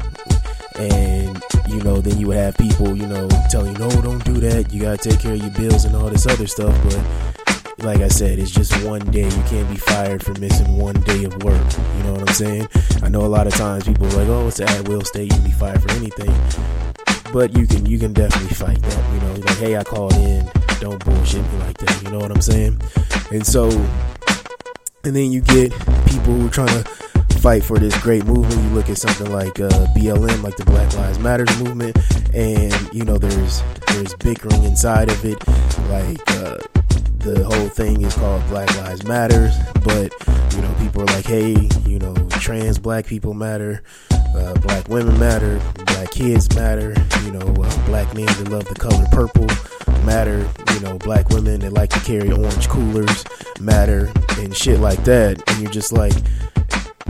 And, 0.76 1.42
you 1.68 1.82
know, 1.82 2.00
then 2.00 2.18
you 2.18 2.26
would 2.28 2.36
have 2.36 2.56
people, 2.56 2.96
you 2.96 3.06
know, 3.06 3.28
telling 3.50 3.72
you, 3.72 3.78
no, 3.78 3.90
don't 4.02 4.24
do 4.24 4.34
that. 4.40 4.72
You 4.72 4.82
got 4.82 5.00
to 5.00 5.10
take 5.10 5.20
care 5.20 5.34
of 5.34 5.40
your 5.40 5.50
bills 5.50 5.84
and 5.84 5.94
all 5.94 6.08
this 6.08 6.26
other 6.26 6.46
stuff. 6.46 6.76
But 6.84 7.39
like 7.82 8.00
I 8.00 8.08
said, 8.08 8.38
it's 8.38 8.50
just 8.50 8.72
one 8.84 9.00
day. 9.10 9.24
You 9.24 9.42
can't 9.44 9.68
be 9.68 9.76
fired 9.76 10.22
for 10.22 10.32
missing 10.38 10.76
one 10.76 11.00
day 11.00 11.24
of 11.24 11.42
work. 11.42 11.66
You 11.96 12.02
know 12.04 12.12
what 12.12 12.28
I'm 12.28 12.34
saying? 12.34 12.68
I 13.02 13.08
know 13.08 13.22
a 13.22 13.28
lot 13.28 13.46
of 13.46 13.54
times 13.54 13.84
people 13.84 14.06
are 14.06 14.16
like, 14.16 14.28
oh, 14.28 14.48
it's 14.48 14.60
at 14.60 14.88
will 14.88 15.02
state. 15.02 15.32
You 15.32 15.38
can 15.38 15.44
be 15.44 15.52
fired 15.52 15.82
for 15.82 15.90
anything. 15.92 16.34
But 17.32 17.56
you 17.56 17.66
can 17.66 17.86
you 17.86 17.98
can 17.98 18.12
definitely 18.12 18.54
fight 18.54 18.82
that. 18.82 19.14
You 19.14 19.20
know, 19.20 19.32
like, 19.46 19.58
hey, 19.58 19.76
I 19.76 19.84
called 19.84 20.14
in. 20.14 20.50
Don't 20.80 21.02
bullshit 21.04 21.42
me 21.52 21.58
like 21.60 21.78
that. 21.78 22.02
You 22.02 22.10
know 22.10 22.18
what 22.18 22.30
I'm 22.30 22.40
saying? 22.40 22.80
And 23.30 23.46
so, 23.46 23.68
and 25.04 25.14
then 25.14 25.30
you 25.30 25.40
get 25.40 25.72
people 26.06 26.34
who 26.34 26.48
are 26.48 26.50
trying 26.50 26.82
to 26.82 26.90
fight 27.40 27.64
for 27.64 27.78
this 27.78 27.98
great 28.02 28.24
movement. 28.26 28.62
You 28.62 28.70
look 28.70 28.90
at 28.90 28.98
something 28.98 29.32
like 29.32 29.58
uh, 29.60 29.68
BLM, 29.96 30.42
like 30.42 30.56
the 30.56 30.64
Black 30.64 30.92
Lives 30.94 31.18
Matters 31.18 31.62
movement, 31.62 31.96
and 32.34 32.92
you 32.92 33.04
know 33.04 33.16
there's 33.16 33.62
there's 33.88 34.14
bickering 34.16 34.64
inside 34.64 35.10
of 35.10 35.24
it. 35.24 35.38
Like 35.88 36.30
uh, 36.32 36.58
the 37.20 37.44
whole 37.44 37.68
thing 37.68 38.00
is 38.02 38.14
called 38.14 38.46
Black 38.48 38.74
Lives 38.78 39.04
Matters, 39.04 39.54
but 39.84 40.12
you 40.54 40.62
know 40.62 40.74
people 40.78 41.02
are 41.02 41.06
like, 41.06 41.26
hey, 41.26 41.54
you 41.86 41.98
know, 41.98 42.14
trans 42.40 42.78
black 42.78 43.06
people 43.06 43.34
matter, 43.34 43.82
uh, 44.34 44.54
black 44.60 44.88
women 44.88 45.18
matter, 45.18 45.60
black 45.86 46.10
kids 46.10 46.54
matter, 46.56 46.94
you 47.24 47.32
know, 47.32 47.40
uh, 47.40 47.86
black 47.86 48.12
men 48.14 48.26
that 48.26 48.48
love 48.48 48.64
the 48.64 48.74
color 48.74 49.04
purple 49.12 49.46
matter, 50.04 50.48
you 50.74 50.80
know, 50.80 50.98
black 50.98 51.28
women 51.28 51.60
that 51.60 51.72
like 51.72 51.90
to 51.90 52.00
carry 52.00 52.32
orange 52.32 52.68
coolers 52.68 53.24
matter, 53.60 54.10
and 54.38 54.56
shit 54.56 54.80
like 54.80 55.02
that. 55.04 55.42
And 55.48 55.60
you're 55.60 55.70
just 55.70 55.92
like, 55.92 56.14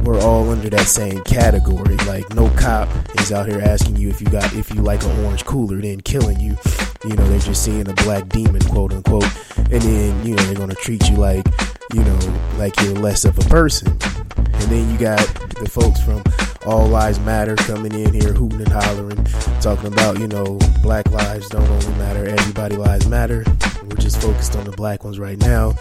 we're 0.03 0.21
all 0.21 0.51
under 0.51 0.69
that 0.71 0.87
same 0.87 1.23
category. 1.23 1.97
Like 1.99 2.35
no 2.35 2.51
cop 2.51 2.89
is 3.21 3.33
out 3.33 3.49
here 3.49 3.61
asking 3.61 3.97
you 3.97 4.09
if 4.09 4.21
you 4.21 4.27
got 4.29 4.53
if 4.55 4.75
you 4.75 4.83
like 4.83 5.03
an 5.05 5.25
orange 5.25 5.45
cooler, 5.45 5.81
then 5.81 6.01
killing 6.01 6.41
you. 6.41 6.57
You 7.03 7.17
know, 7.17 7.27
they're 7.29 7.39
just 7.39 7.65
seeing 7.65 7.89
a 7.89 7.95
black 7.95 8.29
demon, 8.29 8.61
quote 8.61 8.93
unquote, 8.93 9.25
and 9.57 9.81
then 9.81 10.27
you 10.27 10.35
know 10.35 10.43
they're 10.43 10.55
gonna 10.55 10.75
treat 10.75 11.09
you 11.09 11.17
like 11.17 11.47
you 11.95 12.05
know 12.05 12.19
like 12.59 12.79
you're 12.83 12.95
less 12.95 13.25
of 13.25 13.39
a 13.39 13.49
person. 13.49 13.89
And 14.37 14.71
then 14.71 14.91
you 14.91 14.99
got 14.99 15.19
the 15.57 15.67
folks 15.67 16.03
from 16.03 16.23
All 16.67 16.87
Lives 16.87 17.19
Matter 17.21 17.57
coming 17.57 17.93
in 17.93 18.13
here 18.13 18.35
hooting 18.35 18.61
and 18.61 18.69
hollering, 18.69 19.25
talking 19.63 19.87
about 19.87 20.19
you 20.19 20.29
know 20.29 20.59
black 20.83 21.11
lives 21.11 21.49
don't 21.49 21.67
only 21.67 21.99
matter, 21.99 22.27
everybody 22.27 22.77
lives 22.77 23.07
matter. 23.07 23.45
We're 23.83 23.97
just 23.97 24.21
focused 24.21 24.55
on 24.57 24.65
the 24.65 24.73
black 24.73 25.03
ones 25.03 25.19
right 25.19 25.39
now. 25.39 25.73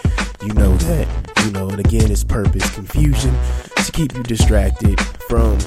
You 0.41 0.53
know 0.53 0.73
that, 0.77 1.43
you 1.43 1.51
know, 1.51 1.67
and 1.67 1.81
again, 1.81 2.09
it's 2.09 2.23
purpose 2.23 2.73
confusion 2.73 3.35
to 3.75 3.91
keep 3.91 4.15
you 4.15 4.23
distracted 4.23 4.97
from 5.27 5.57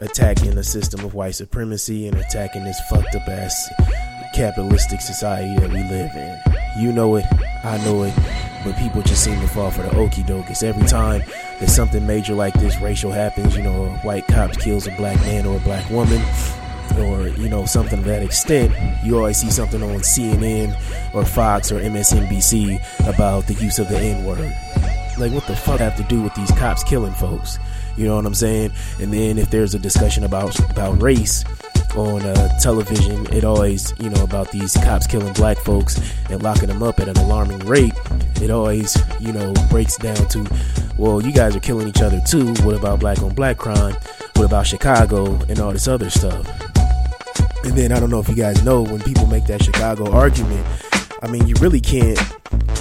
attacking 0.00 0.54
the 0.54 0.64
system 0.64 1.02
of 1.02 1.14
white 1.14 1.34
supremacy 1.34 2.06
and 2.06 2.18
attacking 2.18 2.64
this 2.64 2.78
fucked 2.90 3.14
up 3.14 3.26
ass 3.26 4.15
capitalistic 4.36 5.00
society 5.00 5.54
that 5.56 5.72
we 5.72 5.82
live 5.84 6.14
in. 6.14 6.38
You 6.76 6.92
know 6.92 7.16
it, 7.16 7.24
I 7.64 7.78
know 7.86 8.02
it, 8.02 8.14
but 8.62 8.76
people 8.76 9.00
just 9.00 9.24
seem 9.24 9.40
to 9.40 9.48
fall 9.48 9.70
for 9.70 9.80
the 9.80 9.96
okey 9.96 10.22
doke. 10.24 10.50
It's 10.50 10.62
every 10.62 10.86
time 10.86 11.22
that 11.58 11.70
something 11.70 12.06
major 12.06 12.34
like 12.34 12.52
this 12.52 12.78
racial 12.78 13.10
happens, 13.10 13.56
you 13.56 13.62
know, 13.62 13.86
a 13.86 13.90
white 14.00 14.26
cop 14.26 14.52
kills 14.52 14.86
a 14.86 14.90
black 14.96 15.18
man 15.22 15.46
or 15.46 15.56
a 15.56 15.60
black 15.60 15.88
woman, 15.88 16.20
or 16.98 17.28
you 17.28 17.48
know 17.48 17.64
something 17.64 17.98
of 17.98 18.04
that 18.04 18.22
extent, 18.22 18.74
you 19.02 19.16
always 19.16 19.38
see 19.38 19.50
something 19.50 19.82
on 19.82 20.00
CNN 20.00 20.74
or 21.14 21.24
Fox 21.24 21.72
or 21.72 21.80
MSNBC 21.80 23.08
about 23.08 23.46
the 23.46 23.54
use 23.54 23.78
of 23.78 23.88
the 23.88 23.98
N 23.98 24.22
word. 24.26 24.54
Like, 25.18 25.32
what 25.32 25.46
the 25.46 25.56
fuck 25.56 25.80
have 25.80 25.96
to 25.96 26.02
do 26.02 26.20
with 26.20 26.34
these 26.34 26.50
cops 26.52 26.84
killing 26.84 27.14
folks? 27.14 27.58
You 27.96 28.04
know 28.04 28.16
what 28.16 28.26
I'm 28.26 28.34
saying? 28.34 28.72
And 29.00 29.10
then 29.14 29.38
if 29.38 29.48
there's 29.48 29.74
a 29.74 29.78
discussion 29.78 30.24
about 30.24 30.58
about 30.70 31.00
race 31.00 31.42
on 31.96 32.22
uh, 32.22 32.58
television, 32.58 33.26
it 33.32 33.44
always 33.44 33.92
you 33.98 34.10
know 34.10 34.22
about 34.22 34.50
these 34.50 34.74
cops 34.74 35.06
killing 35.06 35.32
black 35.34 35.56
folks 35.58 36.00
and 36.30 36.42
locking 36.42 36.68
them 36.68 36.82
up 36.82 37.00
at 37.00 37.08
an 37.08 37.16
alarming 37.18 37.58
rate. 37.60 37.94
It 38.40 38.50
always 38.50 38.96
you 39.20 39.32
know 39.32 39.52
breaks 39.70 39.96
down 39.96 40.28
to, 40.28 40.46
well, 40.98 41.22
you 41.22 41.32
guys 41.32 41.56
are 41.56 41.60
killing 41.60 41.88
each 41.88 42.02
other 42.02 42.20
too. 42.20 42.54
What 42.64 42.76
about 42.76 43.00
black 43.00 43.22
on 43.22 43.34
black 43.34 43.58
crime? 43.58 43.96
What 44.36 44.44
about 44.44 44.66
Chicago 44.66 45.34
and 45.48 45.58
all 45.60 45.72
this 45.72 45.88
other 45.88 46.10
stuff? 46.10 46.46
And 47.64 47.76
then 47.76 47.90
I 47.90 47.98
don't 47.98 48.10
know 48.10 48.20
if 48.20 48.28
you 48.28 48.36
guys 48.36 48.62
know 48.62 48.82
when 48.82 49.00
people 49.00 49.26
make 49.26 49.46
that 49.46 49.62
Chicago 49.62 50.10
argument, 50.12 50.64
I 51.22 51.28
mean, 51.28 51.48
you 51.48 51.54
really 51.60 51.80
can't 51.80 52.18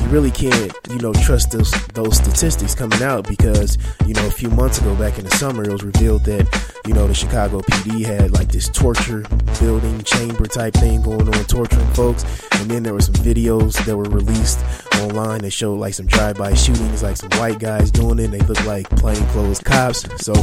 you 0.06 0.12
really 0.12 0.32
can't, 0.32 0.72
you 0.90 0.98
know, 1.00 1.14
trust 1.14 1.52
those 1.52 1.72
those 1.88 2.18
statistics 2.18 2.76
coming 2.76 3.02
out 3.02 3.28
because, 3.28 3.78
you 4.06 4.14
know, 4.14 4.26
a 4.28 4.32
few 4.32 4.50
months 4.50 4.80
ago 4.80 4.96
back 4.96 5.18
in 5.18 5.26
the 5.26 5.32
summer 5.32 5.64
it 5.64 5.72
was 5.72 5.84
revealed 5.84 6.24
that, 6.26 6.46
you 6.86 6.94
know, 6.94 7.08
the 7.08 7.14
Chicago 7.14 7.62
PD 7.62 8.06
had 8.06 8.32
like 8.32 8.50
this 8.50 8.70
torture 8.70 9.26
building 9.60 10.02
chamber 10.04 10.46
type 10.46 10.74
thing 10.74 11.02
going 11.02 11.28
on 11.28 11.46
torturing 11.46 11.88
folks. 11.94 12.24
And 12.60 12.70
then 12.70 12.84
there 12.84 12.94
were 12.94 13.02
some 13.02 13.16
videos 13.16 13.84
that 13.86 13.98
were 13.98 14.04
released 14.04 14.60
online 15.02 15.42
that 15.42 15.52
showed 15.52 15.80
like 15.80 15.94
some 15.94 16.06
drive-by 16.06 16.54
shootings, 16.54 17.02
like 17.02 17.18
some 17.18 17.30
white 17.40 17.60
guys 17.60 17.90
doing 17.92 18.20
it. 18.20 18.28
They 18.28 18.40
looked 18.40 18.66
like 18.66 18.90
plainclothes 18.92 19.60
cops. 19.60 20.06
So 20.24 20.34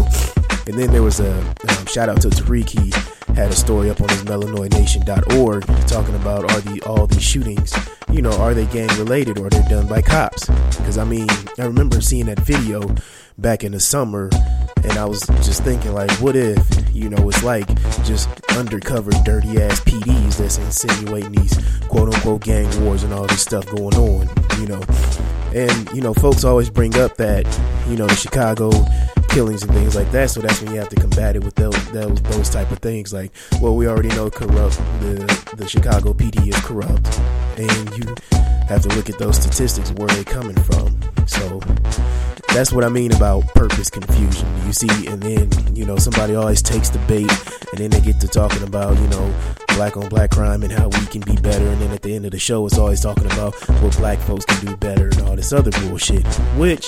and 0.66 0.76
then 0.76 0.90
there 0.92 1.02
was 1.02 1.20
a 1.20 1.38
um, 1.40 1.86
shout 1.86 2.08
out 2.08 2.20
to 2.22 2.28
Tariq. 2.28 2.68
He 2.68 2.92
had 3.34 3.50
a 3.50 3.54
story 3.54 3.90
up 3.90 4.00
on 4.00 4.08
his 4.08 4.22
melanoidnation.org 4.22 5.66
talking 5.88 6.14
about 6.14 6.44
are 6.50 6.60
the 6.60 6.82
all 6.82 7.06
these 7.06 7.22
shootings, 7.22 7.72
you 8.12 8.22
know, 8.22 8.32
are 8.32 8.54
they 8.54 8.66
gang 8.66 8.88
related 8.98 9.38
or 9.38 9.48
they're 9.48 9.68
done 9.68 9.88
by 9.88 10.02
cops? 10.02 10.46
Because 10.76 10.98
I 10.98 11.04
mean, 11.04 11.28
I 11.58 11.64
remember 11.64 12.00
seeing 12.00 12.26
that 12.26 12.40
video 12.40 12.94
back 13.38 13.64
in 13.64 13.72
the 13.72 13.80
summer 13.80 14.28
and 14.84 14.92
I 14.92 15.04
was 15.04 15.22
just 15.42 15.62
thinking 15.62 15.92
like 15.92 16.10
what 16.20 16.36
if 16.36 16.58
you 16.94 17.08
know 17.08 17.28
it's 17.28 17.42
like 17.42 17.66
just 18.04 18.28
undercover 18.50 19.10
dirty 19.24 19.60
ass 19.60 19.80
PDs 19.80 20.36
that's 20.36 20.58
insinuating 20.58 21.32
these 21.32 21.58
quote 21.88 22.12
unquote 22.12 22.42
gang 22.42 22.84
wars 22.84 23.02
and 23.02 23.12
all 23.12 23.26
this 23.26 23.40
stuff 23.40 23.64
going 23.66 23.94
on 23.94 24.28
you 24.60 24.66
know 24.66 24.80
and 25.54 25.90
you 25.92 26.02
know 26.02 26.12
folks 26.14 26.44
always 26.44 26.68
bring 26.68 26.96
up 26.98 27.16
that 27.16 27.46
you 27.88 27.96
know 27.96 28.06
the 28.06 28.14
Chicago 28.16 28.70
killings 29.32 29.62
and 29.62 29.72
things 29.72 29.96
like 29.96 30.10
that. 30.12 30.30
So 30.30 30.40
that's 30.40 30.60
when 30.60 30.72
you 30.72 30.78
have 30.78 30.90
to 30.90 30.96
combat 30.96 31.36
it 31.36 31.44
with 31.44 31.54
those 31.54 31.90
those, 31.92 32.50
type 32.50 32.70
of 32.70 32.78
things. 32.80 33.12
Like, 33.12 33.32
well, 33.60 33.74
we 33.74 33.86
already 33.86 34.10
know 34.10 34.30
corrupt 34.30 34.76
the 35.00 35.54
the 35.56 35.66
Chicago 35.66 36.12
PD 36.12 36.48
is 36.48 36.60
corrupt, 36.60 37.18
and 37.58 37.96
you 37.96 38.14
have 38.68 38.82
to 38.82 38.88
look 38.90 39.08
at 39.08 39.18
those 39.18 39.36
statistics 39.36 39.90
where 39.92 40.08
they're 40.08 40.24
coming 40.24 40.56
from. 40.62 41.00
So 41.26 41.60
that's 42.52 42.72
what 42.72 42.84
I 42.84 42.88
mean 42.88 43.12
about 43.12 43.46
purpose 43.54 43.88
confusion. 43.88 44.48
You 44.66 44.72
see, 44.72 45.06
and 45.06 45.22
then 45.22 45.76
you 45.76 45.86
know 45.86 45.96
somebody 45.96 46.34
always 46.34 46.60
takes 46.60 46.90
the 46.90 46.98
bait, 47.00 47.30
and 47.70 47.78
then 47.78 47.90
they 47.90 48.00
get 48.00 48.20
to 48.20 48.28
talking 48.28 48.62
about 48.62 48.98
you 48.98 49.08
know 49.08 49.34
black 49.68 49.96
on 49.96 50.08
black 50.10 50.30
crime 50.30 50.62
and 50.62 50.72
how 50.72 50.88
we 50.88 51.06
can 51.06 51.22
be 51.22 51.36
better, 51.36 51.66
and 51.66 51.80
then 51.80 51.90
at 51.92 52.02
the 52.02 52.14
end 52.14 52.26
of 52.26 52.32
the 52.32 52.38
show, 52.38 52.66
it's 52.66 52.76
always 52.76 53.00
talking 53.00 53.26
about 53.26 53.54
what 53.80 53.96
black 53.96 54.18
folks 54.20 54.44
can 54.44 54.66
do 54.66 54.76
better 54.76 55.08
and 55.08 55.22
all 55.22 55.36
this 55.36 55.52
other 55.52 55.70
bullshit, 55.82 56.26
which 56.56 56.86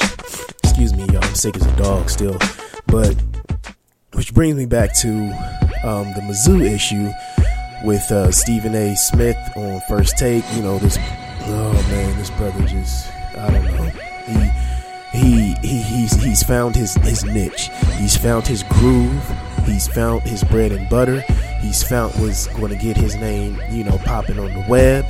excuse 0.74 0.92
me, 0.96 1.04
y'all. 1.14 1.22
I'm 1.22 1.34
sick 1.36 1.56
as 1.56 1.64
a 1.64 1.76
dog 1.76 2.10
still. 2.10 2.36
But 2.86 3.14
which 4.14 4.34
brings 4.34 4.56
me 4.56 4.66
back 4.66 4.92
to 4.96 5.08
um, 5.84 6.12
the 6.14 6.20
Mizzou 6.26 6.68
issue 6.68 7.12
with 7.84 8.10
uh, 8.10 8.32
Stephen 8.32 8.74
A. 8.74 8.96
Smith 8.96 9.36
on 9.54 9.80
First 9.88 10.18
Take. 10.18 10.44
You 10.54 10.62
know 10.62 10.80
this. 10.80 10.98
Oh 11.42 11.72
man, 11.90 12.18
this 12.18 12.30
brother 12.30 12.60
just 12.66 13.08
I 13.36 13.50
don't 13.52 13.64
know. 13.64 13.84
He 15.12 15.20
he 15.20 15.54
he 15.62 15.78
he's 15.80 16.20
he's 16.20 16.42
found 16.42 16.74
his 16.74 16.94
his 16.94 17.24
niche. 17.24 17.70
He's 17.96 18.16
found 18.16 18.44
his 18.44 18.64
groove. 18.64 19.32
He's 19.66 19.86
found 19.86 20.22
his 20.22 20.42
bread 20.42 20.72
and 20.72 20.88
butter. 20.88 21.20
He's 21.60 21.84
found 21.84 22.20
was 22.20 22.48
going 22.48 22.70
to 22.70 22.76
get 22.76 22.96
his 22.96 23.14
name, 23.14 23.60
you 23.70 23.84
know, 23.84 23.98
popping 23.98 24.40
on 24.40 24.52
the 24.52 24.64
web 24.68 25.06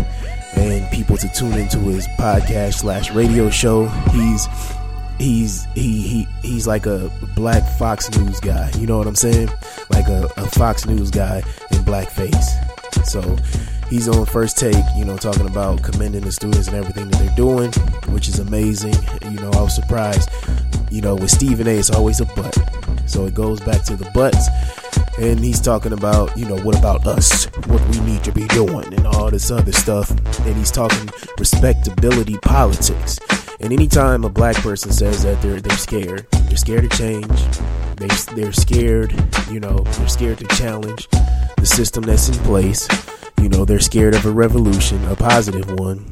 and 0.57 0.89
people 0.93 1.17
to 1.17 1.29
tune 1.29 1.55
into 1.55 1.79
his 1.79 2.07
podcast 2.19 2.75
slash 2.75 3.11
radio 3.13 3.49
show. 3.51 3.87
He's 4.13 4.47
he's 5.19 5.65
he 5.75 6.03
he 6.03 6.29
he's 6.43 6.67
like 6.67 6.87
a 6.87 7.11
black 7.35 7.63
Fox 7.79 8.11
News 8.17 8.41
guy. 8.41 8.71
You 8.79 8.87
know 8.87 8.99
what 8.99 9.07
I'm 9.07 9.15
saying? 9.15 9.49
Like 9.91 10.09
a, 10.09 10.29
a 10.37 10.47
Fox 10.47 10.87
News 10.87 11.11
guy 11.11 11.39
in 11.71 11.79
blackface. 11.79 13.07
So 13.07 13.37
he's 13.89 14.09
on 14.09 14.27
first 14.27 14.59
take, 14.59 14.85
you 14.97 15.05
know, 15.05 15.17
talking 15.17 15.47
about 15.47 15.83
commending 15.83 16.23
the 16.23 16.33
students 16.33 16.69
and 16.69 16.77
everything 16.77 17.09
that 17.09 17.19
they're 17.19 17.37
doing, 17.37 17.73
which 18.13 18.29
is 18.29 18.39
amazing. 18.39 18.95
You 19.23 19.39
know, 19.41 19.51
I 19.51 19.63
was 19.63 19.75
surprised. 19.75 20.31
You 20.91 21.01
know, 21.01 21.15
with 21.17 21.31
Stephen 21.31 21.67
A, 21.67 21.73
it's 21.73 21.91
always 21.91 22.21
a 22.21 22.27
but. 22.27 22.57
So 23.07 23.27
it 23.27 23.35
goes 23.35 23.61
back 23.61 23.83
to 23.85 23.97
the 23.97 24.11
buts. 24.15 24.49
And 25.19 25.39
he's 25.39 25.61
talking 25.61 25.93
about, 25.93 26.37
you 26.37 26.47
know, 26.47 26.59
what 26.59 26.79
about 26.79 27.07
us? 27.07 27.45
What 27.67 27.81
we 27.89 28.01
need 28.01 28.25
to 28.25 28.33
be 28.33 28.47
doing 28.49 28.93
and 28.95 29.07
all 29.07 29.31
this 29.31 29.51
other 29.51 29.73
stuff. 29.73 30.11
And 30.11 30.57
he's 30.57 30.71
talking 30.71 31.09
respectability 31.39 32.37
politics. 32.39 33.19
And 33.61 33.73
anytime 33.73 34.25
a 34.25 34.29
black 34.29 34.57
person 34.57 34.93
says 34.93 35.23
that 35.23 35.41
they're 35.41 35.61
they're 35.61 35.77
scared, 35.77 36.27
they're 36.33 36.57
scared 36.57 36.91
to 36.91 36.97
change, 36.97 37.29
they 37.97 38.09
they're 38.35 38.53
scared, 38.53 39.15
you 39.51 39.61
know, 39.61 39.79
they're 39.79 40.09
scared 40.09 40.39
to 40.39 40.47
challenge 40.49 41.09
the 41.57 41.67
system 41.67 42.05
that's 42.05 42.29
in 42.29 42.35
place. 42.45 42.89
You 43.41 43.49
know, 43.49 43.65
they're 43.65 43.81
scared 43.81 44.15
of 44.15 44.27
a 44.27 44.31
revolution, 44.31 45.05
a 45.07 45.17
positive 45.17 45.71
one, 45.79 46.05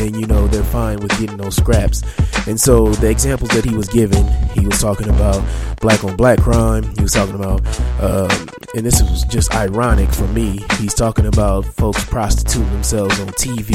and 0.00 0.16
you 0.20 0.26
know 0.26 0.46
they're 0.48 0.64
fine 0.64 1.00
with 1.00 1.10
getting 1.18 1.36
those 1.36 1.56
scraps. 1.56 2.02
And 2.46 2.60
so 2.60 2.88
the 2.88 3.10
examples 3.10 3.50
that 3.50 3.64
he 3.64 3.74
was 3.74 3.88
given, 3.88 4.26
he 4.52 4.66
was 4.66 4.80
talking 4.80 5.08
about 5.08 5.42
black 5.80 6.04
on 6.04 6.16
black 6.16 6.40
crime. 6.40 6.84
He 6.96 7.02
was 7.02 7.12
talking 7.12 7.34
about, 7.34 7.62
uh, 8.00 8.28
and 8.74 8.84
this 8.84 9.00
was 9.02 9.24
just 9.24 9.54
ironic 9.54 10.10
for 10.10 10.26
me. 10.28 10.64
He's 10.78 10.94
talking 10.94 11.26
about 11.26 11.64
folks 11.64 12.04
prostituting 12.04 12.70
themselves 12.70 13.18
on 13.20 13.28
TV, 13.28 13.72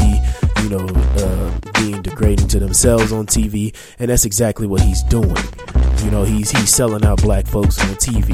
you 0.64 0.70
know, 0.70 0.88
uh, 1.24 1.80
being 1.80 2.02
degrading 2.02 2.48
to 2.50 2.60
themselves 2.60 3.12
on 3.12 3.26
TV, 3.26 3.76
and 3.98 4.10
that's 4.10 4.26
exactly 4.26 4.68
what 4.68 4.82
he's 4.82 5.04
doing. 5.04 5.36
You 6.04 6.12
know, 6.12 6.24
he's 6.24 6.52
he's 6.52 6.70
selling 6.70 7.06
out 7.06 7.22
black 7.22 7.48
folks 7.48 7.80
on 7.80 7.96
TV. 7.96 8.30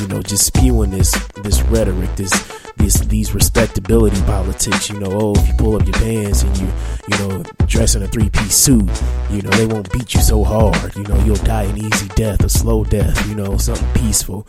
You 0.00 0.08
know, 0.08 0.22
just 0.22 0.46
spewing 0.46 0.90
this 0.90 1.12
this 1.42 1.62
rhetoric, 1.62 2.14
this 2.16 2.65
this 2.76 2.94
these 3.00 3.34
respectability 3.34 4.20
politics. 4.22 4.88
You 4.90 5.00
know, 5.00 5.10
oh, 5.10 5.34
if 5.36 5.48
you 5.48 5.54
pull 5.54 5.76
up 5.76 5.84
your 5.84 5.94
pants 5.94 6.42
and 6.42 6.56
you 6.58 6.68
you 7.08 7.18
know 7.18 7.42
dress 7.66 7.94
in 7.94 8.02
a 8.02 8.08
three 8.08 8.30
piece 8.30 8.54
suit, 8.54 8.90
you 9.30 9.42
know 9.42 9.50
they 9.50 9.66
won't 9.66 9.90
beat 9.92 10.14
you 10.14 10.20
so 10.20 10.44
hard. 10.44 10.94
You 10.96 11.04
know, 11.04 11.18
you'll 11.24 11.36
die 11.36 11.64
an 11.64 11.78
easy 11.78 12.08
death, 12.08 12.44
a 12.44 12.48
slow 12.48 12.84
death. 12.84 13.26
You 13.28 13.34
know, 13.34 13.56
something 13.56 13.92
peaceful. 13.94 14.46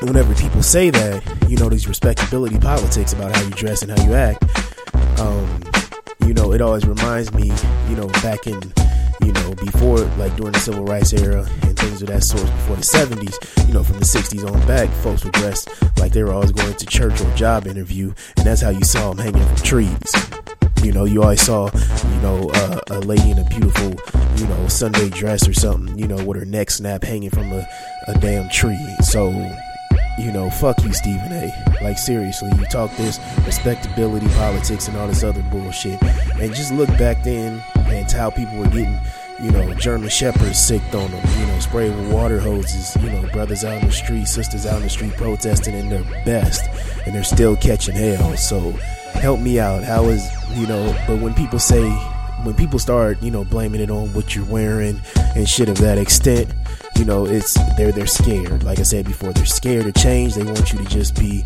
Whenever 0.00 0.32
people 0.34 0.62
say 0.62 0.90
that, 0.90 1.48
you 1.48 1.56
know, 1.56 1.68
these 1.68 1.88
respectability 1.88 2.56
politics 2.58 3.12
about 3.12 3.34
how 3.34 3.42
you 3.42 3.50
dress 3.50 3.82
and 3.82 3.90
how 3.90 4.06
you 4.06 4.14
act, 4.14 4.44
um, 5.18 5.60
you 6.24 6.32
know, 6.32 6.52
it 6.52 6.60
always 6.60 6.86
reminds 6.86 7.32
me, 7.32 7.50
you 7.88 7.96
know, 7.96 8.06
back 8.22 8.46
in 8.46 8.60
you 9.22 9.32
know, 9.32 9.54
before 9.54 9.98
like 10.16 10.34
during 10.36 10.52
the 10.52 10.60
civil 10.60 10.84
rights 10.84 11.12
era 11.12 11.46
and 11.62 11.78
things 11.78 12.02
of 12.02 12.08
that 12.08 12.22
sort, 12.22 12.44
before 12.44 12.76
the 12.76 12.82
70s, 12.82 13.66
you 13.66 13.74
know, 13.74 13.82
from 13.82 13.98
the 13.98 14.04
60s 14.04 14.50
on 14.50 14.66
back, 14.66 14.88
folks 15.02 15.24
were 15.24 15.30
dressed 15.32 15.68
like 15.98 16.12
they 16.12 16.22
were 16.22 16.32
always 16.32 16.52
going 16.52 16.74
to 16.74 16.86
church 16.86 17.20
or 17.20 17.34
job 17.34 17.66
interview, 17.66 18.12
and 18.36 18.46
that's 18.46 18.60
how 18.60 18.70
you 18.70 18.84
saw 18.84 19.12
them 19.12 19.18
hanging 19.18 19.46
from 19.46 19.56
trees. 19.56 20.14
You 20.82 20.92
know, 20.92 21.04
you 21.04 21.22
always 21.22 21.42
saw, 21.42 21.70
you 21.74 22.20
know, 22.20 22.50
uh, 22.54 22.80
a 22.88 23.00
lady 23.00 23.32
in 23.32 23.38
a 23.38 23.44
beautiful, 23.44 23.94
you 24.36 24.46
know, 24.46 24.68
Sunday 24.68 25.10
dress 25.10 25.48
or 25.48 25.52
something, 25.52 25.98
you 25.98 26.06
know, 26.06 26.24
with 26.24 26.38
her 26.38 26.44
neck 26.44 26.70
snap 26.70 27.02
hanging 27.02 27.30
from 27.30 27.52
a, 27.52 27.66
a 28.06 28.18
damn 28.20 28.48
tree. 28.48 28.78
So, 29.02 29.30
you 30.18 30.32
know, 30.32 30.50
fuck 30.50 30.82
you, 30.82 30.92
Stephen 30.92 31.32
A. 31.32 31.52
Like, 31.82 31.98
seriously, 31.98 32.50
you 32.58 32.64
talk 32.66 32.94
this 32.96 33.20
respectability, 33.46 34.26
politics, 34.30 34.88
and 34.88 34.96
all 34.96 35.06
this 35.06 35.22
other 35.22 35.42
bullshit. 35.42 36.02
And 36.02 36.54
just 36.54 36.72
look 36.72 36.88
back 36.98 37.22
then 37.22 37.62
and 37.76 38.10
how 38.10 38.30
people 38.30 38.58
were 38.58 38.68
getting, 38.68 38.98
you 39.40 39.50
know, 39.50 39.72
German 39.74 40.08
Shepherds 40.08 40.58
sicked 40.58 40.94
on 40.94 41.10
them, 41.10 41.40
you 41.40 41.46
know, 41.46 41.58
sprayed 41.60 41.94
with 41.94 42.12
water 42.12 42.40
hoses, 42.40 42.96
you 43.02 43.10
know, 43.10 43.28
brothers 43.32 43.64
out 43.64 43.80
in 43.80 43.86
the 43.86 43.92
street, 43.92 44.26
sisters 44.26 44.66
out 44.66 44.78
in 44.78 44.82
the 44.82 44.90
street 44.90 45.12
protesting 45.12 45.74
in 45.74 45.88
their 45.88 46.04
best, 46.24 46.68
and 47.06 47.14
they're 47.14 47.24
still 47.24 47.56
catching 47.56 47.94
hell. 47.94 48.36
So, 48.36 48.72
help 49.14 49.40
me 49.40 49.60
out. 49.60 49.84
How 49.84 50.04
is, 50.04 50.28
you 50.56 50.66
know, 50.66 50.96
but 51.06 51.20
when 51.20 51.34
people 51.34 51.58
say, 51.58 51.88
when 52.42 52.54
people 52.54 52.78
start, 52.78 53.22
you 53.22 53.30
know, 53.30 53.44
blaming 53.44 53.80
it 53.80 53.90
on 53.90 54.12
what 54.14 54.34
you're 54.34 54.44
wearing 54.44 55.00
and 55.34 55.48
shit 55.48 55.68
of 55.68 55.78
that 55.78 55.98
extent, 55.98 56.52
you 56.98 57.04
know, 57.04 57.26
it's 57.26 57.54
they're 57.76 57.92
they're 57.92 58.06
scared. 58.06 58.64
Like 58.64 58.78
I 58.78 58.82
said 58.82 59.06
before, 59.06 59.32
they're 59.32 59.46
scared 59.46 59.84
to 59.84 59.92
change. 59.92 60.34
They 60.34 60.42
want 60.42 60.72
you 60.72 60.78
to 60.78 60.84
just 60.86 61.18
be 61.18 61.44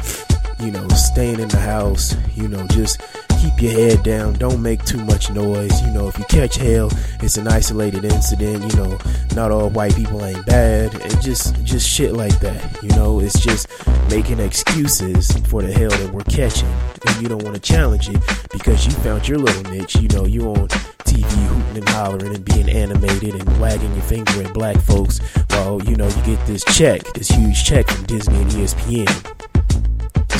you 0.62 0.70
know, 0.70 0.86
staying 0.88 1.40
in 1.40 1.48
the 1.48 1.58
house, 1.58 2.14
you 2.34 2.48
know, 2.48 2.66
just 2.68 3.00
keep 3.42 3.60
your 3.60 3.72
head 3.72 4.02
down, 4.04 4.34
don't 4.34 4.62
make 4.62 4.84
too 4.84 5.02
much 5.04 5.30
noise. 5.30 5.82
You 5.82 5.90
know, 5.90 6.08
if 6.08 6.16
you 6.18 6.24
catch 6.26 6.56
hell, 6.56 6.90
it's 7.20 7.36
an 7.36 7.48
isolated 7.48 8.04
incident, 8.04 8.70
you 8.70 8.78
know, 8.78 8.98
not 9.34 9.50
all 9.50 9.68
white 9.70 9.96
people 9.96 10.24
ain't 10.24 10.46
bad. 10.46 10.94
And 10.94 11.20
just 11.20 11.62
just 11.64 11.88
shit 11.88 12.12
like 12.12 12.38
that. 12.40 12.82
You 12.82 12.90
know, 12.90 13.20
it's 13.20 13.40
just 13.40 13.68
making 14.08 14.38
excuses 14.38 15.32
for 15.48 15.62
the 15.62 15.72
hell 15.72 15.90
that 15.90 16.12
we're 16.12 16.22
catching. 16.24 16.72
And 17.06 17.20
you 17.20 17.28
don't 17.28 17.42
want 17.42 17.56
to 17.56 17.60
challenge 17.60 18.08
it 18.08 18.20
because 18.52 18.86
you 18.86 18.92
found 18.92 19.26
your 19.26 19.38
little 19.38 19.70
niche. 19.72 19.96
You 19.96 20.08
know, 20.08 20.24
you 20.24 20.42
on 20.48 20.68
TV 21.04 21.24
hooting 21.24 21.78
and 21.78 21.88
hollering 21.88 22.34
and 22.34 22.44
being 22.44 22.68
animated 22.68 23.34
and 23.34 23.60
wagging 23.60 23.92
your 23.92 24.02
finger 24.02 24.42
at 24.42 24.54
black 24.54 24.76
folks 24.76 25.18
while, 25.50 25.82
you 25.82 25.96
know, 25.96 26.06
you 26.06 26.22
get 26.22 26.46
this 26.46 26.64
check, 26.64 27.02
this 27.14 27.28
huge 27.28 27.64
check 27.64 27.88
from 27.88 28.04
Disney 28.04 28.40
and 28.40 28.50
ESPN. 28.52 29.41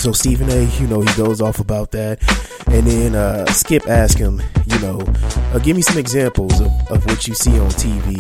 So 0.03 0.11
Stephen 0.11 0.51
A, 0.51 0.65
you 0.81 0.89
know, 0.89 1.01
he 1.01 1.15
goes 1.15 1.41
off 1.41 1.61
about 1.61 1.93
that. 1.93 2.19
And 2.67 2.85
then 2.85 3.15
uh, 3.15 3.47
Skip 3.53 3.89
asks 3.89 4.19
him, 4.21 4.43
you 4.67 4.77
know, 4.81 5.01
uh, 5.55 5.61
give 5.61 5.77
me 5.77 5.83
some 5.83 5.97
examples 5.97 6.61
of, 6.61 6.73
of 6.91 7.07
what 7.07 7.29
you 7.29 7.35
see 7.35 7.57
on 7.61 7.69
TV 7.69 8.19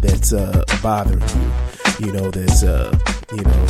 that's 0.00 0.32
uh, 0.32 0.64
bothering 0.82 1.20
you, 1.20 2.06
you 2.06 2.12
know, 2.14 2.30
that's, 2.30 2.62
uh, 2.62 2.98
you 3.34 3.42
know, 3.42 3.66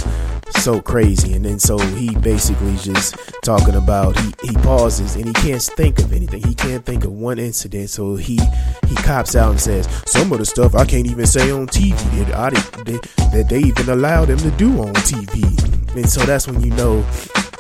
so 0.61 0.81
crazy. 0.81 1.35
And 1.35 1.45
then 1.45 1.59
so 1.59 1.77
he 1.77 2.15
basically 2.15 2.77
just 2.77 3.17
talking 3.43 3.75
about 3.75 4.17
he, 4.21 4.33
he 4.51 4.55
pauses 4.59 5.17
and 5.17 5.27
he 5.27 5.33
can't 5.33 5.61
think 5.61 5.99
of 5.99 6.13
anything. 6.13 6.45
He 6.47 6.55
can't 6.55 6.87
think 6.87 7.03
of 7.03 7.11
one 7.11 7.41
incident. 7.41 7.91
So 7.91 8.15
he 8.15 8.39
he 8.87 8.95
cops 8.95 9.35
out 9.35 9.51
and 9.51 9.61
says 9.61 9.89
some 10.07 10.31
of 10.31 10.39
the 10.39 10.47
stuff 10.47 10.77
I 10.77 10.85
can't 10.85 11.09
even 11.09 11.27
say 11.27 11.51
on 11.51 11.67
TV 11.67 11.97
that 12.27 12.33
I 12.33 12.51
they, 12.85 12.99
that 13.37 13.49
they 13.49 13.59
even 13.59 13.89
allow 13.89 14.25
them 14.25 14.39
to 14.39 14.53
do 14.53 14.83
on 14.83 14.95
TV. 14.95 15.80
And 15.95 16.09
so 16.09 16.21
that's 16.25 16.47
when 16.47 16.61
you 16.61 16.71
know 16.71 17.03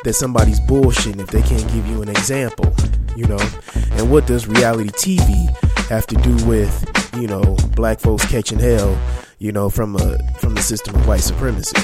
that 0.05 0.15
somebody's 0.15 0.61
bullshitting 0.61 1.21
if 1.21 1.29
they 1.29 1.43
can't 1.43 1.67
give 1.73 1.87
you 1.87 2.03
an 2.03 2.09
example, 2.09 2.73
you 3.17 3.27
know. 3.27 3.39
And 3.93 4.11
what 4.11 4.27
does 4.27 4.47
reality 4.47 4.91
TV 4.91 5.49
have 5.89 6.07
to 6.07 6.15
do 6.17 6.35
with, 6.47 7.13
you 7.17 7.27
know, 7.27 7.57
black 7.75 7.99
folks 7.99 8.25
catching 8.27 8.59
hell, 8.59 8.97
you 9.39 9.53
know, 9.53 9.69
from 9.69 9.97
a 9.97 10.19
from 10.39 10.55
the 10.55 10.63
system 10.63 10.95
of 10.95 11.07
white 11.07 11.21
supremacy, 11.21 11.77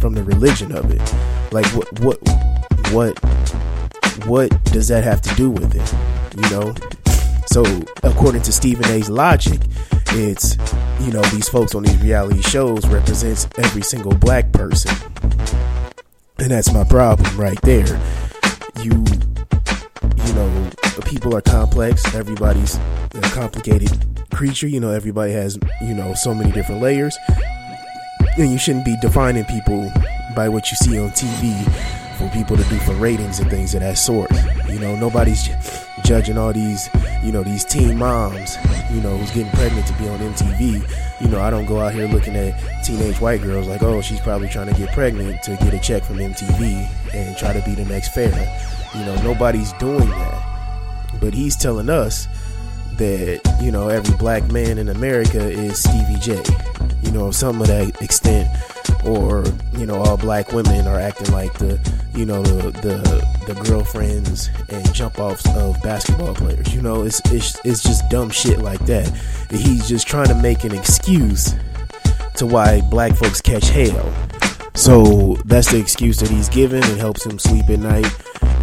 from 0.00 0.14
the 0.14 0.22
religion 0.22 0.72
of 0.72 0.90
it? 0.90 1.00
Like 1.52 1.66
what 1.66 2.00
what 2.00 2.18
what 2.92 3.18
what 4.26 4.64
does 4.64 4.88
that 4.88 5.04
have 5.04 5.22
to 5.22 5.34
do 5.36 5.50
with 5.50 5.74
it? 5.74 5.94
You 6.36 6.50
know? 6.50 6.74
So 7.46 7.64
according 8.02 8.42
to 8.42 8.52
Stephen 8.52 8.84
A's 8.90 9.08
logic, 9.08 9.60
it's 10.08 10.56
you 11.00 11.12
know, 11.12 11.22
these 11.30 11.48
folks 11.48 11.74
on 11.76 11.84
these 11.84 11.96
reality 12.02 12.42
shows 12.42 12.86
represents 12.88 13.48
every 13.56 13.82
single 13.82 14.12
black 14.12 14.50
person 14.52 14.92
and 16.38 16.50
that's 16.50 16.72
my 16.72 16.84
problem 16.84 17.36
right 17.36 17.60
there. 17.62 17.86
You, 18.82 19.04
you 20.26 20.32
know, 20.34 20.70
people 21.04 21.36
are 21.36 21.40
complex. 21.40 22.14
Everybody's 22.14 22.76
a 23.14 23.20
complicated 23.32 23.90
creature. 24.32 24.68
You 24.68 24.80
know, 24.80 24.90
everybody 24.90 25.32
has, 25.32 25.58
you 25.80 25.94
know, 25.94 26.14
so 26.14 26.34
many 26.34 26.52
different 26.52 26.80
layers. 26.80 27.16
And 28.36 28.50
you 28.52 28.58
shouldn't 28.58 28.84
be 28.84 28.96
defining 29.00 29.44
people 29.44 29.90
by 30.36 30.48
what 30.48 30.70
you 30.70 30.76
see 30.76 30.98
on 30.98 31.10
TV 31.10 31.64
for 32.16 32.28
people 32.30 32.56
to 32.56 32.64
do 32.64 32.78
for 32.78 32.92
ratings 32.94 33.40
and 33.40 33.50
things 33.50 33.74
of 33.74 33.80
that 33.80 33.98
sort. 33.98 34.30
You 34.68 34.78
know, 34.78 34.94
nobody's 34.94 35.48
judging 36.04 36.38
all 36.38 36.52
these, 36.52 36.88
you 37.22 37.32
know, 37.32 37.42
these 37.42 37.64
teen 37.64 37.96
moms, 37.96 38.56
you 38.90 39.00
know, 39.00 39.16
who's 39.16 39.30
getting 39.30 39.50
pregnant 39.52 39.86
to 39.86 39.92
be 39.94 40.08
on 40.08 40.18
MTV. 40.18 41.20
You 41.20 41.28
know, 41.28 41.40
I 41.40 41.50
don't 41.50 41.66
go 41.66 41.80
out 41.80 41.92
here 41.94 42.08
looking 42.08 42.36
at 42.36 42.84
teenage 42.84 43.20
white 43.20 43.42
girls 43.42 43.66
like, 43.66 43.82
oh, 43.82 44.00
she's 44.00 44.20
probably 44.20 44.48
trying 44.48 44.72
to 44.72 44.74
get 44.74 44.92
pregnant 44.92 45.42
to 45.44 45.56
get 45.56 45.74
a 45.74 45.78
check 45.78 46.02
from 46.02 46.16
MTV 46.16 47.14
and 47.14 47.36
try 47.36 47.52
to 47.52 47.62
be 47.64 47.74
the 47.74 47.84
next 47.84 48.14
Farrah. 48.14 48.94
You 48.94 49.04
know, 49.04 49.22
nobody's 49.22 49.72
doing 49.74 50.08
that. 50.08 50.44
But 51.20 51.34
he's 51.34 51.56
telling 51.56 51.90
us 51.90 52.28
that, 52.96 53.40
you 53.60 53.70
know, 53.70 53.88
every 53.88 54.16
black 54.16 54.50
man 54.50 54.78
in 54.78 54.88
America 54.88 55.40
is 55.40 55.78
Stevie 55.78 56.18
J. 56.20 56.42
You 57.02 57.10
know, 57.12 57.30
some 57.30 57.60
of 57.60 57.68
that 57.68 58.00
extent 58.02 58.48
or 59.04 59.44
you 59.76 59.86
know 59.86 59.96
all 59.96 60.16
black 60.16 60.52
women 60.52 60.86
are 60.86 60.98
acting 60.98 61.32
like 61.32 61.52
the 61.58 61.78
you 62.14 62.24
know 62.24 62.42
the 62.42 62.70
the, 62.80 63.52
the 63.52 63.60
girlfriends 63.62 64.50
and 64.68 64.94
jump 64.94 65.18
offs 65.18 65.46
of 65.56 65.80
basketball 65.82 66.34
players. 66.34 66.74
You 66.74 66.82
know 66.82 67.02
it's, 67.02 67.20
it's 67.30 67.58
it's 67.64 67.82
just 67.82 68.08
dumb 68.10 68.30
shit 68.30 68.58
like 68.58 68.84
that. 68.86 69.08
He's 69.50 69.88
just 69.88 70.06
trying 70.06 70.28
to 70.28 70.34
make 70.34 70.64
an 70.64 70.74
excuse 70.74 71.54
to 72.36 72.46
why 72.46 72.80
black 72.90 73.14
folks 73.16 73.40
catch 73.40 73.68
hell. 73.68 74.12
So 74.74 75.36
that's 75.44 75.72
the 75.72 75.78
excuse 75.78 76.18
that 76.20 76.30
he's 76.30 76.48
given 76.48 76.82
it 76.84 76.98
helps 76.98 77.26
him 77.26 77.38
sleep 77.38 77.68
at 77.68 77.80
night. 77.80 78.12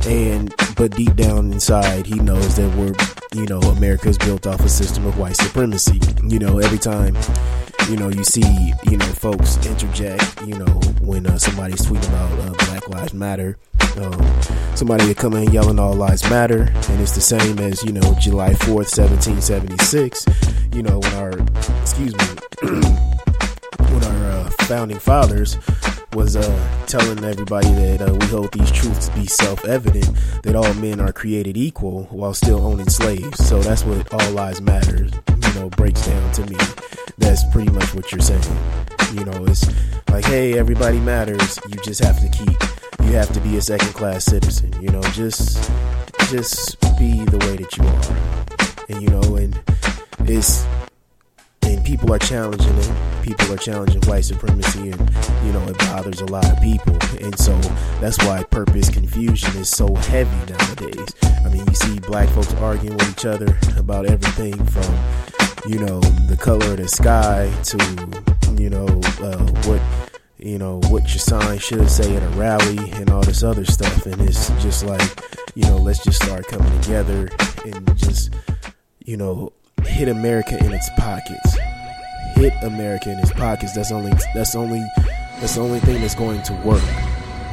And 0.08 0.54
but 0.76 0.92
deep 0.96 1.16
down 1.16 1.52
inside 1.52 2.06
he 2.06 2.16
knows 2.16 2.56
that 2.58 2.76
we're 2.76 2.94
you 3.34 3.48
know 3.48 3.60
america's 3.60 4.18
built 4.18 4.46
off 4.46 4.60
a 4.60 4.70
system 4.70 5.06
of 5.06 5.18
white 5.18 5.36
supremacy. 5.36 6.00
You 6.24 6.40
know 6.40 6.60
every 6.60 6.78
time 6.78 7.16
you 7.90 7.98
know, 7.98 8.10
you 8.10 8.24
see, 8.24 8.74
you 8.90 8.98
know, 8.98 9.06
folks 9.06 9.58
interject, 9.66 10.42
you 10.42 10.58
know, 10.58 10.66
when 11.02 11.28
uh, 11.28 11.38
somebody's 11.38 11.82
tweeting 11.82 12.10
about 12.10 12.40
uh, 12.40 12.66
Black 12.66 12.90
Lives 12.90 13.14
Matter. 13.14 13.58
Um, 13.98 14.42
somebody 14.76 15.06
would 15.08 15.18
come 15.18 15.34
in 15.34 15.52
yelling 15.52 15.80
all 15.80 15.94
lives 15.94 16.28
matter, 16.30 16.64
and 16.64 17.02
it's 17.02 17.14
the 17.14 17.22
same 17.22 17.60
as, 17.60 17.84
you 17.84 17.94
know, 17.94 18.14
July 18.20 18.50
4th, 18.54 18.92
1776, 18.98 20.26
you 20.74 20.84
know, 20.84 21.00
when 21.00 21.14
our, 21.14 21.32
excuse 21.82 22.14
me, 22.14 22.26
when 23.94 24.04
our 24.04 24.32
uh, 24.32 24.50
founding 24.68 25.00
fathers 25.00 25.58
was 26.14 26.36
uh, 26.36 26.86
telling 26.88 27.24
everybody 27.24 27.68
that 27.74 28.02
uh, 28.02 28.14
we 28.14 28.26
hold 28.28 28.52
these 28.54 28.72
truths 28.72 29.08
to 29.08 29.16
be 29.16 29.26
self-evident 29.26 30.10
that 30.44 30.56
all 30.56 30.74
men 30.76 31.00
are 31.00 31.14
created 31.14 31.56
equal 31.56 32.06
while 32.06 32.34
still 32.34 32.66
owning 32.66 32.90
slaves. 32.90 33.46
So 33.46 33.60
that's 33.60 33.84
what 33.84 34.14
all 34.14 34.32
lives 34.32 34.62
matter, 34.62 35.08
know, 35.56 35.70
breaks 35.70 36.06
down 36.06 36.32
to 36.34 36.46
me 36.46 36.58
that's 37.18 37.44
pretty 37.46 37.72
much 37.72 37.94
what 37.94 38.12
you're 38.12 38.22
saying. 38.22 38.42
You 39.14 39.26
know, 39.26 39.46
it's 39.46 39.66
like, 40.10 40.26
hey, 40.26 40.58
everybody 40.58 41.00
matters. 41.00 41.60
You 41.70 41.80
just 41.84 42.04
have 42.04 42.20
to 42.20 42.30
keep. 42.30 42.58
You 43.06 43.14
have 43.14 43.32
to 43.34 43.40
be 43.40 43.58
a 43.58 43.62
second 43.62 43.94
class 43.94 44.26
citizen. 44.26 44.74
You 44.82 44.90
know, 44.90 45.02
just 45.14 45.72
just 46.30 46.80
be 46.98 47.24
the 47.26 47.38
way 47.38 47.56
that 47.58 47.78
you 47.78 47.86
are. 47.86 48.86
And 48.90 49.02
you 49.02 49.10
know, 49.10 49.36
and 49.36 49.60
it's 50.30 50.66
and 51.64 51.84
people 51.86 52.14
are 52.14 52.20
challenging 52.20 52.76
it. 52.78 52.92
People 53.24 53.54
are 53.54 53.58
challenging 53.58 54.02
white 54.02 54.26
supremacy, 54.26 54.92
and 54.92 55.10
you 55.46 55.54
know 55.54 55.64
it 55.68 55.78
bothers 55.80 56.22
a 56.22 56.26
lot 56.26 56.50
of 56.50 56.62
people. 56.62 56.98
And 57.22 57.38
so 57.40 57.58
that's 58.02 58.18
why 58.26 58.44
purpose 58.44 58.90
confusion 58.90 59.56
is 59.58 59.70
so 59.70 59.94
heavy 59.96 60.52
nowadays. 60.52 61.16
I 61.46 61.50
mean, 61.50 61.66
you 61.66 61.76
see 61.76 62.00
black 62.00 62.30
folks 62.30 62.54
arguing 62.56 62.98
with 62.98 63.10
each 63.12 63.26
other 63.26 63.58
about 63.78 64.06
everything 64.06 64.54
from 64.66 65.35
you 65.68 65.80
know, 65.80 66.00
the 66.28 66.38
color 66.38 66.72
of 66.72 66.78
the 66.78 66.88
sky 66.88 67.52
to, 67.64 68.62
you 68.62 68.70
know, 68.70 68.86
uh, 69.22 69.38
what, 69.68 69.82
you 70.38 70.60
know, 70.60 70.80
what 70.90 71.04
your 71.10 71.20
sign 71.20 71.58
should 71.58 71.90
say 71.90 72.16
at 72.16 72.22
a 72.22 72.30
rally 72.38 72.92
and 72.92 73.10
all 73.10 73.22
this 73.22 73.42
other 73.42 73.66
stuff. 73.66 74.06
And 74.06 74.22
it's 74.22 74.50
just 74.62 74.86
like, 74.86 75.02
you 75.56 75.64
know, 75.64 75.78
let's 75.78 76.04
just 76.04 76.24
start 76.24 76.48
coming 76.48 76.82
together 76.82 77.30
and 77.66 77.98
just, 77.98 78.34
you 79.06 79.18
know, 79.18 79.52
hit 79.84 80.08
America 80.08 80.58
in 80.64 80.72
its 80.72 80.90
pockets. 80.98 81.58
Hit 82.36 82.54
America 82.62 83.12
in 83.12 83.18
its 83.20 83.32
pockets. 83.32 83.74
That's 83.74 83.92
only, 83.92 84.14
that's 84.36 84.56
only, 84.56 84.86
that's 85.40 85.56
the 85.56 85.62
only 85.62 85.80
thing 85.80 86.02
that's 86.02 86.16
going 86.16 86.44
to 86.44 86.54
work. 86.64 86.84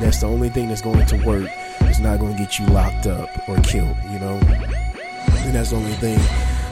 That's 0.00 0.20
the 0.20 0.26
only 0.26 0.50
thing 0.50 0.68
that's 0.68 0.82
going 0.82 1.06
to 1.06 1.16
work. 1.24 1.48
It's 1.82 1.98
not 1.98 2.18
going 2.18 2.36
to 2.36 2.38
get 2.38 2.58
you 2.58 2.66
locked 2.66 3.06
up 3.06 3.30
or 3.48 3.56
killed, 3.60 3.96
you 4.10 4.18
know? 4.18 4.38
And 5.44 5.54
that's 5.54 5.70
the 5.70 5.76
only 5.76 5.92
thing 5.94 6.18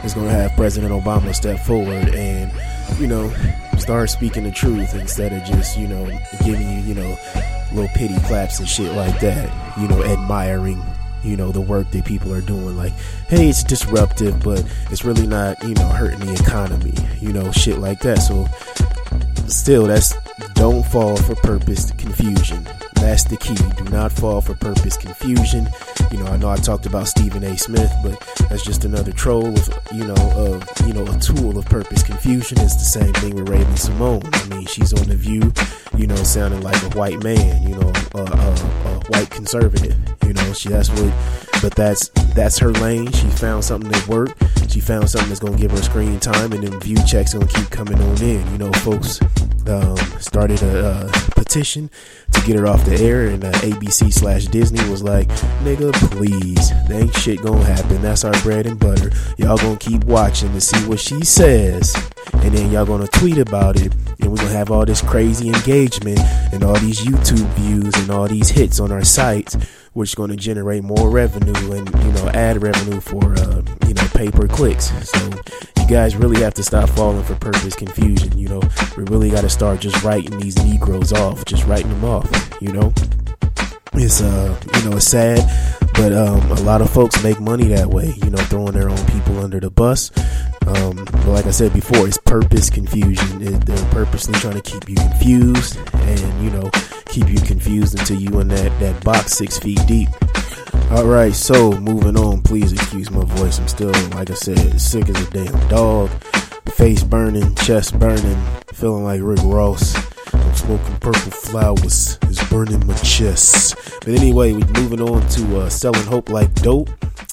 is 0.05 0.15
going 0.15 0.27
to 0.27 0.33
have 0.33 0.53
President 0.53 0.93
Obama 0.93 1.35
step 1.35 1.59
forward 1.61 2.15
and, 2.15 2.53
you 2.99 3.07
know, 3.07 3.33
start 3.79 4.11
speaking 4.11 4.45
the 4.45 4.51
truth 4.51 4.95
instead 4.95 5.33
of 5.33 5.43
just, 5.45 5.79
you 5.79 5.89
know, 5.89 6.07
giving 6.45 6.69
you, 6.71 6.81
you 6.81 6.95
know, 6.95 7.17
little 7.73 7.89
pity 7.95 8.19
claps 8.21 8.59
and 8.59 8.69
shit 8.69 8.93
like 8.95 9.19
that, 9.21 9.79
you 9.79 9.89
know, 9.89 10.03
admiring 10.05 10.83
you 11.23 11.37
know 11.37 11.53
the 11.53 11.61
work 11.61 11.91
that 11.91 12.03
people 12.07 12.33
are 12.33 12.41
doing 12.41 12.79
like 12.79 12.95
hey 13.29 13.51
it's 13.51 13.63
disruptive 13.63 14.43
but 14.43 14.65
it's 14.91 15.05
really 15.05 15.27
not 15.27 15.63
you 15.63 15.75
know 15.75 15.87
hurting 15.89 16.21
the 16.21 16.33
economy 16.33 16.95
you 17.21 17.31
know 17.31 17.53
shit 17.53 17.77
like 17.77 18.01
that 18.01 18.17
so 18.17 18.47
still 19.47 19.87
that's 19.87 20.15
don't 20.55 20.83
fall 20.87 21.19
for 21.19 21.35
purpose 21.35 21.91
confusion 21.99 22.67
that's 23.01 23.25
the 23.25 23.39
key. 23.39 23.55
Do 23.55 23.85
not 23.85 24.13
fall 24.13 24.43
for 24.43 24.55
purpose 24.55 24.99
confusion. 24.99 25.67
You 26.11 26.19
know, 26.19 26.27
I 26.27 26.37
know 26.37 26.51
I 26.51 26.57
talked 26.57 26.87
about 26.87 27.07
Stephen 27.09 27.45
A. 27.45 27.57
Smith, 27.57 27.93
but 28.03 28.19
that's 28.49 28.65
just 28.65 28.85
another 28.85 29.13
troll 29.13 29.47
of, 29.47 29.79
you 29.93 30.05
know, 30.05 30.15
of, 30.15 30.65
you 30.87 30.93
know, 30.93 31.05
a 31.05 31.19
tool 31.19 31.57
of 31.57 31.65
purpose 31.67 32.03
confusion. 32.03 32.59
It's 32.61 32.75
the 32.75 32.81
same 32.81 33.13
thing 33.15 33.37
with 33.37 33.49
Raven-Symoné. 33.49 34.53
I 34.53 34.57
mean, 34.57 34.67
she's 34.67 34.93
on 34.93 35.07
The 35.07 35.15
View, 35.15 35.53
you 35.97 36.07
know, 36.07 36.17
sounding 36.17 36.63
like 36.63 36.83
a 36.83 36.99
white 36.99 37.23
man, 37.23 37.63
you 37.63 37.77
know, 37.77 37.93
a, 38.15 38.23
a, 38.23 38.25
a 38.25 39.01
white 39.09 39.31
conservative. 39.31 39.97
You 40.27 40.33
know, 40.33 40.53
she, 40.53 40.69
that's 40.69 40.91
what, 40.91 41.15
but 41.63 41.75
that's, 41.77 42.09
that's 42.35 42.59
her 42.59 42.73
lane. 42.73 43.11
She 43.13 43.29
found 43.29 43.65
something 43.65 43.91
that 43.91 44.09
worked. 44.09 44.43
She 44.71 44.81
found 44.81 45.09
something 45.11 45.29
that's 45.29 45.41
going 45.41 45.55
to 45.55 45.61
give 45.61 45.71
her 45.71 45.83
screen 45.83 46.19
time 46.21 46.53
and 46.53 46.63
then 46.63 46.79
view 46.81 46.97
checks 47.07 47.35
going 47.35 47.47
to 47.47 47.55
keep 47.55 47.71
coming 47.71 48.01
on 48.01 48.23
in. 48.23 48.51
You 48.53 48.59
know, 48.59 48.73
folks, 48.73 49.21
um, 49.71 49.97
started 50.21 50.63
a, 50.63 51.07
a, 51.07 51.31
petition 51.35 51.91
to 52.33 52.41
get 52.43 52.57
her 52.57 52.67
off 52.67 52.85
the 52.85 52.97
air, 52.97 53.27
and 53.29 53.45
uh, 53.45 53.53
ABC 53.53 54.13
slash 54.13 54.47
Disney 54.47 54.87
was 54.91 55.03
like, 55.03 55.29
"Nigga, 55.65 55.93
please, 56.11 56.71
there 56.89 57.01
ain't 57.01 57.17
shit 57.17 57.43
gonna 57.43 57.65
happen. 57.65 58.03
That's 58.03 58.25
our 58.25 58.39
bread 58.43 58.67
and 58.67 58.79
butter. 58.79 59.11
Y'all 59.39 59.57
gonna 59.57 59.77
keep 59.79 60.05
watching 60.05 60.53
to 60.53 60.61
see 60.61 60.79
what 60.87 61.01
she 61.01 61.25
says, 61.25 61.95
and 62.35 62.53
then 62.55 62.71
y'all 62.71 62.87
gonna 62.87 63.09
tweet 63.09 63.39
about 63.39 63.81
it, 63.81 63.95
and 64.21 64.31
we're 64.31 64.37
gonna 64.37 64.51
have 64.51 64.71
all 64.71 64.85
this 64.85 65.01
crazy 65.01 65.49
engagement 65.49 66.21
and 66.53 66.63
all 66.63 66.77
these 66.77 67.01
YouTube 67.01 67.49
views 67.55 67.95
and 67.95 68.11
all 68.11 68.29
these 68.29 68.51
hits 68.51 68.81
on 68.81 68.93
our 68.93 69.05
sites." 69.05 69.57
Which 69.93 70.11
is 70.11 70.15
going 70.15 70.31
to 70.31 70.37
generate 70.37 70.83
more 70.83 71.11
revenue 71.11 71.73
and 71.73 71.89
you 72.05 72.13
know 72.13 72.29
ad 72.35 72.63
revenue 72.63 73.01
for 73.01 73.35
uh, 73.35 73.63
you 73.87 73.95
know 73.95 74.07
pay 74.15 74.31
per 74.31 74.47
clicks. 74.47 74.91
So 75.11 75.31
you 75.79 75.87
guys 75.89 76.17
really 76.17 76.41
have 76.43 76.55
to 76.55 76.63
stop 76.63 76.89
falling 76.91 77.25
for 77.25 77.35
purpose 77.37 77.75
confusion. 77.75 78.37
You 78.39 78.49
know, 78.49 78.63
we 78.97 79.05
really 79.05 79.31
got 79.31 79.43
to 79.43 79.51
start 79.51 79.81
just 79.81 80.03
writing 80.03 80.39
these 80.39 80.57
Negroes 80.65 81.13
off, 81.13 81.45
just 81.45 81.67
writing 81.67 81.91
them 81.91 82.05
off. 82.05 82.29
You 82.61 82.73
know, 82.73 82.93
it's 83.95 84.21
uh 84.21 84.59
you 84.77 84.89
know 84.91 84.97
it's 84.97 85.07
sad, 85.07 85.41
but 85.95 86.13
um, 86.13 86.51
a 86.53 86.61
lot 86.63 86.81
of 86.81 86.91
folks 86.91 87.23
make 87.23 87.41
money 87.41 87.69
that 87.69 87.89
way. 87.89 88.15
You 88.23 88.31
know, 88.31 88.39
throwing 88.39 88.73
their 88.73 88.89
own 88.89 89.07
people 89.07 89.41
under 89.41 89.61
the 89.61 89.71
bus. 89.71 90.11
Um, 90.67 91.05
but 91.05 91.27
like 91.27 91.47
I 91.47 91.51
said 91.51 91.73
before, 91.73 92.07
it's 92.07 92.19
purpose 92.19 92.71
confusion. 92.71 93.43
It, 93.43 93.67
they're 93.67 93.91
purposely 93.91 94.35
trying 94.35 94.61
to 94.61 94.63
keep 94.63 94.89
you 94.89 94.97
confused, 94.97 95.79
and 95.95 96.45
you 96.45 96.51
know 96.51 96.71
keep 97.07 97.29
you 97.29 97.41
confused 97.41 97.99
until 97.99 98.21
you 98.21 98.39
in 98.41 98.49
that, 98.49 98.79
that 98.81 99.03
box 99.05 99.33
six 99.33 99.59
feet 99.59 99.81
deep. 99.87 100.09
All 100.91 101.07
right, 101.07 101.35
so 101.35 101.73
moving 101.73 102.17
on. 102.17 102.43
Please 102.43 102.73
excuse 102.73 103.11
my 103.11 103.25
voice. 103.25 103.59
I'm 103.59 103.69
still, 103.69 103.93
like 104.11 104.31
I 104.31 104.35
said, 104.35 104.81
sick 104.81 105.09
as 105.09 105.21
a 105.21 105.31
damn 105.31 105.69
dog. 105.69 106.11
Face 106.71 107.03
burning, 107.03 107.55
chest 107.57 107.99
burning, 107.99 108.43
feeling 108.73 109.05
like 109.05 109.21
Rick 109.23 109.41
Ross. 109.45 109.95
I'm 110.35 110.55
smoking 110.55 110.97
purple 110.97 111.31
flowers. 111.31 112.19
It's 112.23 112.49
burning 112.49 112.85
my 112.87 112.95
chest. 112.97 113.77
But 114.01 114.09
anyway, 114.09 114.53
we're 114.53 114.67
moving 114.67 115.01
on 115.01 115.27
to 115.29 115.61
uh, 115.61 115.69
selling 115.69 116.05
hope 116.05 116.29
like 116.29 116.53
dope. 116.57 116.91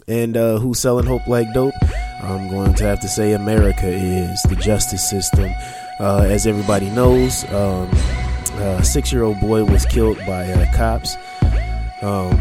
And 0.07 0.37
uh, 0.37 0.59
who's 0.59 0.79
selling 0.79 1.05
hope 1.05 1.27
like 1.27 1.51
dope? 1.53 1.73
I'm 2.21 2.49
going 2.49 2.73
to 2.75 2.83
have 2.85 2.99
to 3.01 3.07
say 3.07 3.33
America 3.33 3.87
is 3.87 4.41
the 4.43 4.55
justice 4.55 5.07
system. 5.07 5.53
Uh, 5.99 6.25
as 6.29 6.47
everybody 6.47 6.89
knows, 6.89 7.43
um, 7.53 7.89
a 8.57 8.83
six 8.83 9.11
year 9.11 9.23
old 9.23 9.39
boy 9.39 9.63
was 9.63 9.85
killed 9.85 10.17
by 10.25 10.51
uh, 10.51 10.65
cops. 10.73 11.15
Um, 12.01 12.39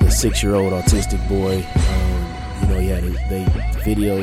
the 0.00 0.10
six 0.10 0.42
year 0.42 0.54
old 0.54 0.72
autistic 0.72 1.26
boy, 1.28 1.64
um, 1.88 2.62
you 2.62 2.68
know, 2.68 2.78
yeah, 2.78 3.00
they, 3.00 3.44
they 3.44 3.82
video, 3.82 4.20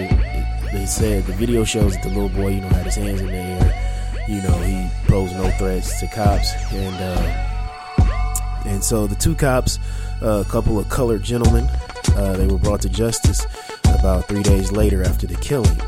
they 0.71 0.85
said 0.85 1.25
the 1.25 1.33
video 1.33 1.63
shows 1.63 1.93
that 1.95 2.03
the 2.03 2.09
little 2.09 2.29
boy, 2.29 2.49
you 2.49 2.61
know, 2.61 2.69
had 2.69 2.85
his 2.85 2.95
hands 2.95 3.21
in 3.21 3.27
the 3.27 3.33
air. 3.33 4.25
You 4.27 4.41
know, 4.41 4.57
he 4.59 4.89
posed 5.07 5.35
no 5.35 5.49
threats 5.51 5.99
to 5.99 6.07
cops, 6.07 6.53
and 6.71 6.95
uh, 6.95 8.65
and 8.65 8.83
so 8.83 9.07
the 9.07 9.15
two 9.15 9.35
cops, 9.35 9.79
uh, 10.21 10.43
a 10.45 10.49
couple 10.49 10.77
of 10.77 10.87
colored 10.89 11.23
gentlemen, 11.23 11.67
uh, 12.15 12.33
they 12.33 12.45
were 12.45 12.59
brought 12.59 12.81
to 12.81 12.89
justice 12.89 13.45
about 13.99 14.27
three 14.27 14.43
days 14.43 14.71
later 14.71 15.03
after 15.03 15.27
the 15.27 15.35
killing. 15.35 15.79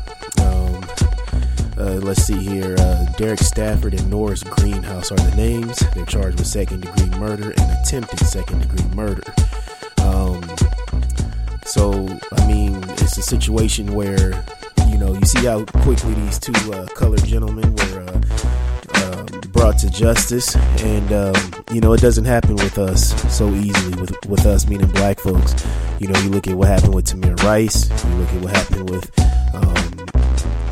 Uh, 1.82 1.94
let's 1.94 2.22
see 2.22 2.38
here. 2.38 2.76
Uh, 2.78 3.06
Derrick 3.16 3.40
Stafford 3.40 3.94
and 3.94 4.08
Norris 4.08 4.44
Greenhouse 4.44 5.10
are 5.10 5.16
the 5.16 5.34
names. 5.36 5.78
They're 5.94 6.06
charged 6.06 6.38
with 6.38 6.46
second 6.46 6.82
degree 6.82 7.18
murder 7.18 7.50
and 7.50 7.78
attempted 7.80 8.20
second 8.20 8.60
degree 8.60 8.84
murder. 8.94 9.24
Um, 9.98 10.40
so, 11.66 12.06
I 12.34 12.46
mean, 12.46 12.76
it's 12.90 13.16
a 13.16 13.22
situation 13.22 13.94
where, 13.96 14.44
you 14.86 14.96
know, 14.96 15.12
you 15.12 15.24
see 15.24 15.44
how 15.46 15.64
quickly 15.64 16.14
these 16.14 16.38
two 16.38 16.72
uh, 16.72 16.86
colored 16.94 17.24
gentlemen 17.24 17.74
were 17.74 18.06
uh, 18.06 18.20
um, 19.02 19.26
brought 19.50 19.76
to 19.78 19.90
justice. 19.90 20.54
And, 20.54 21.12
um, 21.12 21.64
you 21.72 21.80
know, 21.80 21.94
it 21.94 22.00
doesn't 22.00 22.26
happen 22.26 22.54
with 22.54 22.78
us 22.78 23.10
so 23.36 23.52
easily, 23.54 24.00
with, 24.00 24.26
with 24.26 24.46
us, 24.46 24.68
meaning 24.68 24.90
black 24.92 25.18
folks. 25.18 25.52
You 26.02 26.08
know, 26.08 26.18
you 26.18 26.30
look 26.30 26.48
at 26.48 26.56
what 26.56 26.66
happened 26.66 26.96
with 26.96 27.06
Tamir 27.06 27.40
Rice, 27.44 27.88
you 27.88 28.14
look 28.16 28.28
at 28.30 28.42
what 28.42 28.56
happened 28.56 28.90
with 28.90 29.08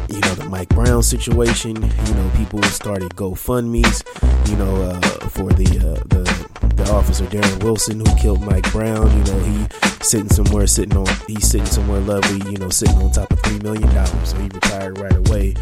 you 0.08 0.20
know 0.22 0.34
the 0.34 0.46
Mike 0.50 0.68
Brown 0.70 1.04
situation. 1.04 1.76
You 1.76 2.14
know, 2.14 2.32
people 2.36 2.60
started 2.64 3.10
GoFundmes. 3.14 4.02
You 4.50 4.56
know, 4.56 4.82
uh, 4.82 5.00
for 5.28 5.52
the 5.52 5.68
uh, 5.78 6.02
the 6.08 6.74
the 6.74 6.90
officer 6.90 7.26
Darren 7.26 7.62
Wilson 7.62 8.00
who 8.00 8.16
killed 8.16 8.42
Mike 8.42 8.68
Brown. 8.72 9.06
You 9.16 9.22
know, 9.32 9.38
he 9.38 9.66
sitting 10.02 10.30
somewhere, 10.30 10.66
sitting 10.66 10.96
on 10.96 11.06
he's 11.28 11.48
sitting 11.48 11.64
somewhere 11.64 12.00
lovely. 12.00 12.50
You 12.50 12.58
know, 12.58 12.68
sitting 12.68 12.96
on 12.96 13.12
top 13.12 13.30
of 13.30 13.38
three 13.42 13.60
million 13.60 13.88
dollars. 13.94 14.30
So 14.30 14.36
he 14.36 14.48
retired 14.48 14.98
right 14.98 15.28
away. 15.28 15.54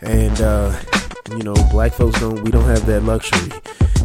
And 0.00 0.40
uh, 0.40 0.74
you 1.36 1.42
know, 1.42 1.52
black 1.70 1.92
folks 1.92 2.18
don't 2.20 2.42
we 2.42 2.50
don't 2.50 2.64
have 2.64 2.86
that 2.86 3.02
luxury 3.02 3.52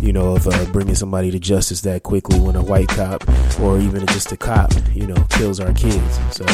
you 0.06 0.14
know, 0.14 0.36
of 0.36 0.48
uh, 0.48 0.66
bringing 0.66 0.94
somebody 0.94 1.32
to 1.32 1.40
justice 1.40 1.82
that 1.82 2.04
quickly 2.04 2.40
when 2.40 2.56
a 2.56 2.62
white 2.62 2.88
cop 2.90 3.28
or 3.60 3.80
even 3.80 4.06
just 4.08 4.32
a 4.32 4.38
cop, 4.38 4.72
you 4.94 5.08
know, 5.08 5.16
kills 5.32 5.60
our 5.60 5.74
kids. 5.74 6.20
So 6.32 6.46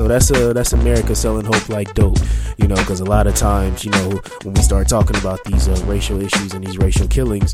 so 0.00 0.08
that's 0.08 0.30
a 0.30 0.54
that's 0.54 0.72
America 0.72 1.14
selling 1.14 1.44
hope 1.44 1.68
like 1.68 1.92
dope, 1.92 2.16
you 2.56 2.66
know, 2.66 2.74
because 2.76 3.00
a 3.00 3.04
lot 3.04 3.26
of 3.26 3.34
times, 3.34 3.84
you 3.84 3.90
know, 3.90 4.18
when 4.44 4.54
we 4.54 4.62
start 4.62 4.88
talking 4.88 5.14
about 5.16 5.44
these 5.44 5.68
uh, 5.68 5.78
racial 5.84 6.22
issues 6.22 6.54
and 6.54 6.66
these 6.66 6.78
racial 6.78 7.06
killings, 7.06 7.52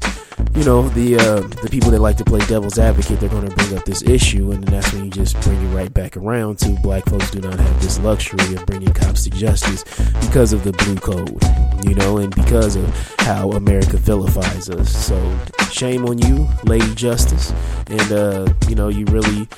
you 0.54 0.62
know, 0.62 0.88
the 0.90 1.16
uh, 1.16 1.40
the 1.62 1.68
people 1.68 1.90
that 1.90 2.00
like 2.00 2.16
to 2.18 2.24
play 2.24 2.38
devil's 2.46 2.78
advocate, 2.78 3.18
they're 3.18 3.28
going 3.28 3.48
to 3.48 3.54
bring 3.56 3.76
up 3.76 3.84
this 3.84 4.02
issue, 4.02 4.52
and 4.52 4.62
that's 4.68 4.92
when 4.92 5.06
you 5.06 5.10
just 5.10 5.40
bring 5.40 5.60
it 5.60 5.74
right 5.74 5.92
back 5.92 6.16
around 6.16 6.58
to 6.58 6.68
black 6.84 7.04
folks 7.06 7.32
do 7.32 7.40
not 7.40 7.58
have 7.58 7.82
this 7.82 7.98
luxury 7.98 8.54
of 8.54 8.64
bringing 8.64 8.94
cops 8.94 9.24
to 9.24 9.30
justice 9.30 9.82
because 10.20 10.52
of 10.52 10.62
the 10.62 10.72
blue 10.72 10.94
code, 10.94 11.42
you 11.84 11.96
know, 11.96 12.18
and 12.18 12.32
because 12.36 12.76
of 12.76 13.16
how 13.18 13.50
America 13.50 13.96
vilifies 13.96 14.70
us. 14.70 14.96
So 14.96 15.16
shame 15.72 16.06
on 16.06 16.18
you, 16.18 16.48
Lady 16.62 16.94
Justice, 16.94 17.52
and 17.88 18.12
uh, 18.12 18.46
you 18.68 18.76
know, 18.76 18.86
you 18.86 19.04
really 19.06 19.48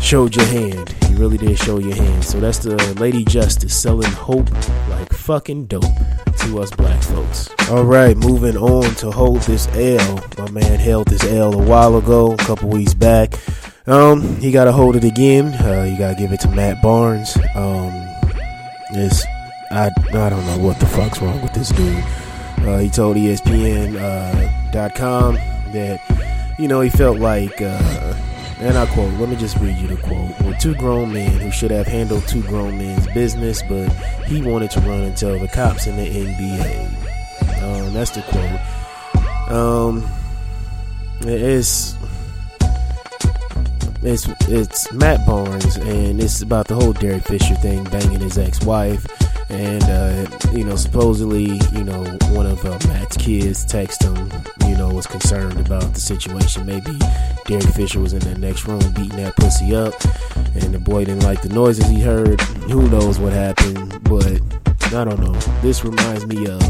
showed 0.00 0.36
your 0.36 0.46
hand. 0.46 0.94
You 1.10 1.16
really 1.16 1.38
did 1.38 1.58
show 1.58 1.78
your 1.78 1.94
hand. 1.94 2.24
So 2.24 2.35
that's 2.40 2.58
the 2.58 2.76
Lady 3.00 3.24
Justice 3.24 3.74
selling 3.80 4.10
hope 4.10 4.50
like 4.88 5.12
fucking 5.12 5.66
dope 5.66 5.84
to 6.38 6.60
us 6.60 6.70
black 6.72 7.02
folks. 7.02 7.50
All 7.70 7.84
right, 7.84 8.16
moving 8.16 8.56
on 8.56 8.94
to 8.96 9.10
hold 9.10 9.42
this 9.42 9.66
L. 9.68 10.20
My 10.38 10.50
man 10.50 10.78
held 10.78 11.08
this 11.08 11.24
L 11.24 11.54
a 11.54 11.62
while 11.62 11.96
ago, 11.96 12.34
a 12.34 12.36
couple 12.38 12.68
weeks 12.68 12.94
back. 12.94 13.34
Um, 13.86 14.36
he 14.36 14.50
got 14.50 14.64
to 14.64 14.72
hold 14.72 14.96
it 14.96 15.04
again. 15.04 15.54
Uh, 15.54 15.84
you 15.84 15.96
gotta 15.98 16.16
give 16.16 16.32
it 16.32 16.40
to 16.40 16.48
Matt 16.48 16.82
Barnes. 16.82 17.36
Um, 17.54 17.92
it's 18.90 19.24
I 19.70 19.90
I 20.12 20.28
don't 20.28 20.46
know 20.46 20.58
what 20.58 20.80
the 20.80 20.86
fuck's 20.86 21.20
wrong 21.20 21.40
with 21.42 21.54
this 21.54 21.70
dude. 21.70 22.04
Uh, 22.58 22.78
he 22.78 22.90
told 22.90 23.16
ESPN.com 23.16 23.94
uh, 25.34 25.38
that 25.72 26.56
you 26.58 26.68
know 26.68 26.80
he 26.80 26.90
felt 26.90 27.18
like 27.18 27.60
uh, 27.62 28.14
and 28.58 28.78
I 28.78 28.86
quote, 28.86 29.12
let 29.14 29.28
me 29.28 29.36
just 29.36 29.56
read 29.58 29.76
you 29.76 29.88
the 29.88 29.96
quote. 29.96 30.32
We're 30.42 30.56
two 30.58 30.74
grown 30.74 31.12
men 31.12 31.40
who 31.40 31.50
should 31.50 31.70
have 31.70 31.86
handled 31.86 32.26
two 32.26 32.42
grown 32.42 32.78
men's 32.78 33.06
business, 33.08 33.62
but 33.68 33.88
he 34.26 34.42
wanted 34.42 34.70
to 34.72 34.80
run 34.80 35.02
and 35.02 35.16
tell 35.16 35.38
the 35.38 35.48
cops 35.48 35.86
in 35.86 35.96
the 35.96 36.06
NBA. 36.06 37.62
Um, 37.62 37.92
that's 37.92 38.10
the 38.10 38.22
quote. 38.22 39.50
Um, 39.50 40.08
it's 41.22 41.96
it's 44.02 44.28
it's 44.48 44.92
Matt 44.92 45.26
Barnes, 45.26 45.76
and 45.76 46.20
it's 46.20 46.42
about 46.42 46.68
the 46.68 46.74
whole 46.74 46.92
Derek 46.92 47.24
Fisher 47.24 47.54
thing, 47.56 47.84
banging 47.84 48.20
his 48.20 48.38
ex-wife 48.38 49.06
and 49.48 49.82
uh, 49.84 50.26
you 50.52 50.64
know 50.64 50.76
supposedly 50.76 51.44
you 51.72 51.84
know 51.84 52.02
one 52.30 52.46
of 52.46 52.64
uh, 52.64 52.78
Matt's 52.88 53.16
kids 53.16 53.64
texted 53.64 54.16
him 54.16 54.68
you 54.68 54.76
know 54.76 54.88
was 54.92 55.06
concerned 55.06 55.58
about 55.60 55.94
the 55.94 56.00
situation. 56.00 56.66
Maybe 56.66 56.98
Derek 57.46 57.64
Fisher 57.74 58.00
was 58.00 58.12
in 58.12 58.20
the 58.20 58.36
next 58.38 58.66
room 58.66 58.80
beating 58.94 59.22
that 59.22 59.36
pussy 59.36 59.74
up 59.74 59.94
and 60.54 60.74
the 60.74 60.78
boy 60.78 61.04
didn't 61.04 61.22
like 61.22 61.42
the 61.42 61.48
noises 61.48 61.86
he 61.88 62.00
heard. 62.00 62.40
Who 62.70 62.88
knows 62.88 63.18
what 63.18 63.32
happened 63.32 64.02
but 64.04 64.40
I 64.94 65.04
don't 65.04 65.20
know. 65.20 65.34
This 65.62 65.84
reminds 65.84 66.26
me 66.26 66.46
of 66.46 66.60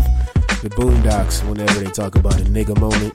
the 0.62 0.70
Boondocks 0.70 1.46
whenever 1.48 1.80
they 1.80 1.90
talk 1.90 2.16
about 2.16 2.40
a 2.40 2.44
nigga 2.44 2.78
moment 2.80 3.14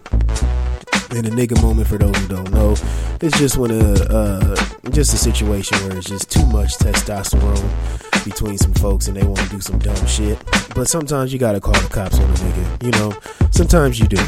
and 1.12 1.28
a 1.28 1.30
nigga 1.30 1.62
moment 1.62 1.88
for 1.88 1.98
those 1.98 2.16
who 2.18 2.28
don't 2.28 2.52
know 2.52 2.76
it's 3.22 3.38
just 3.38 3.58
when 3.58 3.72
a 3.72 3.94
uh, 4.10 4.56
just 4.92 5.14
a 5.14 5.18
situation 5.18 5.78
where 5.80 5.98
it's 5.98 6.10
just 6.10 6.32
too 6.32 6.46
much 6.48 6.78
testosterone 6.78 8.26
between 8.26 8.58
some 8.58 8.74
folks 8.74 9.08
and 9.08 9.16
they 9.16 9.24
want 9.24 9.40
to 9.40 9.50
do 9.50 9.62
some 9.62 9.80
dumb 9.80 10.06
shit. 10.08 10.40
But 10.76 10.88
sometimes 10.88 11.32
you 11.32 11.40
gotta 11.40 11.60
call 11.60 11.74
the 11.74 11.88
cops 11.90 12.18
on 12.18 12.30
a 12.30 12.34
nigga. 12.34 12.84
You 12.84 12.92
know, 12.92 13.14
sometimes 13.52 14.00
you 14.00 14.08
do. 14.08 14.22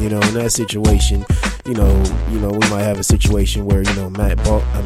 You 0.00 0.08
know, 0.08 0.20
in 0.22 0.34
that 0.34 0.50
situation, 0.50 1.26
you 1.66 1.74
know, 1.74 2.02
you 2.30 2.40
know, 2.40 2.48
we 2.50 2.70
might 2.70 2.82
have 2.82 2.98
a 2.98 3.04
situation 3.04 3.66
where 3.66 3.82
you 3.82 3.94
know 3.94 4.08
Matt, 4.10 4.38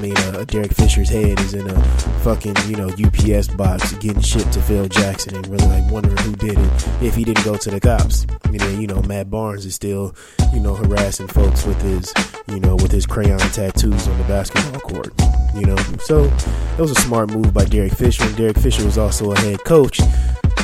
mean, 0.05 0.17
uh, 0.19 0.45
Derek 0.45 0.73
Fisher's 0.73 1.09
head 1.09 1.40
is 1.40 1.55
in 1.55 1.69
a 1.69 1.83
fucking 2.21 2.55
you 2.67 2.77
know 2.77 2.88
UPS 2.88 3.49
box 3.49 3.93
getting 3.95 4.21
shipped 4.21 4.53
to 4.53 4.61
Phil 4.61 4.87
Jackson 4.87 5.35
and 5.35 5.47
really 5.47 5.67
like 5.67 5.90
wondering 5.90 6.17
who 6.19 6.33
did 6.37 6.59
it 6.59 6.88
if 7.03 7.14
he 7.14 7.25
didn't 7.25 7.45
go 7.45 7.57
to 7.57 7.71
the 7.71 7.81
cops. 7.81 8.27
And 8.45 8.61
then 8.61 8.81
you 8.81 8.87
know 8.87 9.01
Matt 9.03 9.31
Barnes 9.31 9.64
is 9.64 9.75
still 9.75 10.14
you 10.53 10.61
know 10.61 10.75
harassing 10.75 11.29
folks 11.29 11.64
with 11.64 11.81
his 11.81 12.12
you 12.49 12.61
know 12.61 12.77
with 12.77 12.90
his 12.90 13.07
crayon 13.07 13.38
tattoos 13.38 14.07
on 14.07 14.19
the 14.19 14.25
basketball 14.25 14.81
court. 14.81 15.14
You 15.55 15.67
know, 15.67 15.77
so 16.01 16.25
it 16.25 16.81
was 16.81 16.90
a 16.90 17.01
smart 17.01 17.31
move 17.31 17.55
by 17.55 17.64
Derek 17.64 17.93
Fisher. 17.93 18.25
And 18.25 18.37
Derek 18.37 18.59
Fisher 18.59 18.85
was 18.85 18.99
also 18.99 19.33
a 19.33 19.38
head 19.38 19.64
coach 19.64 20.01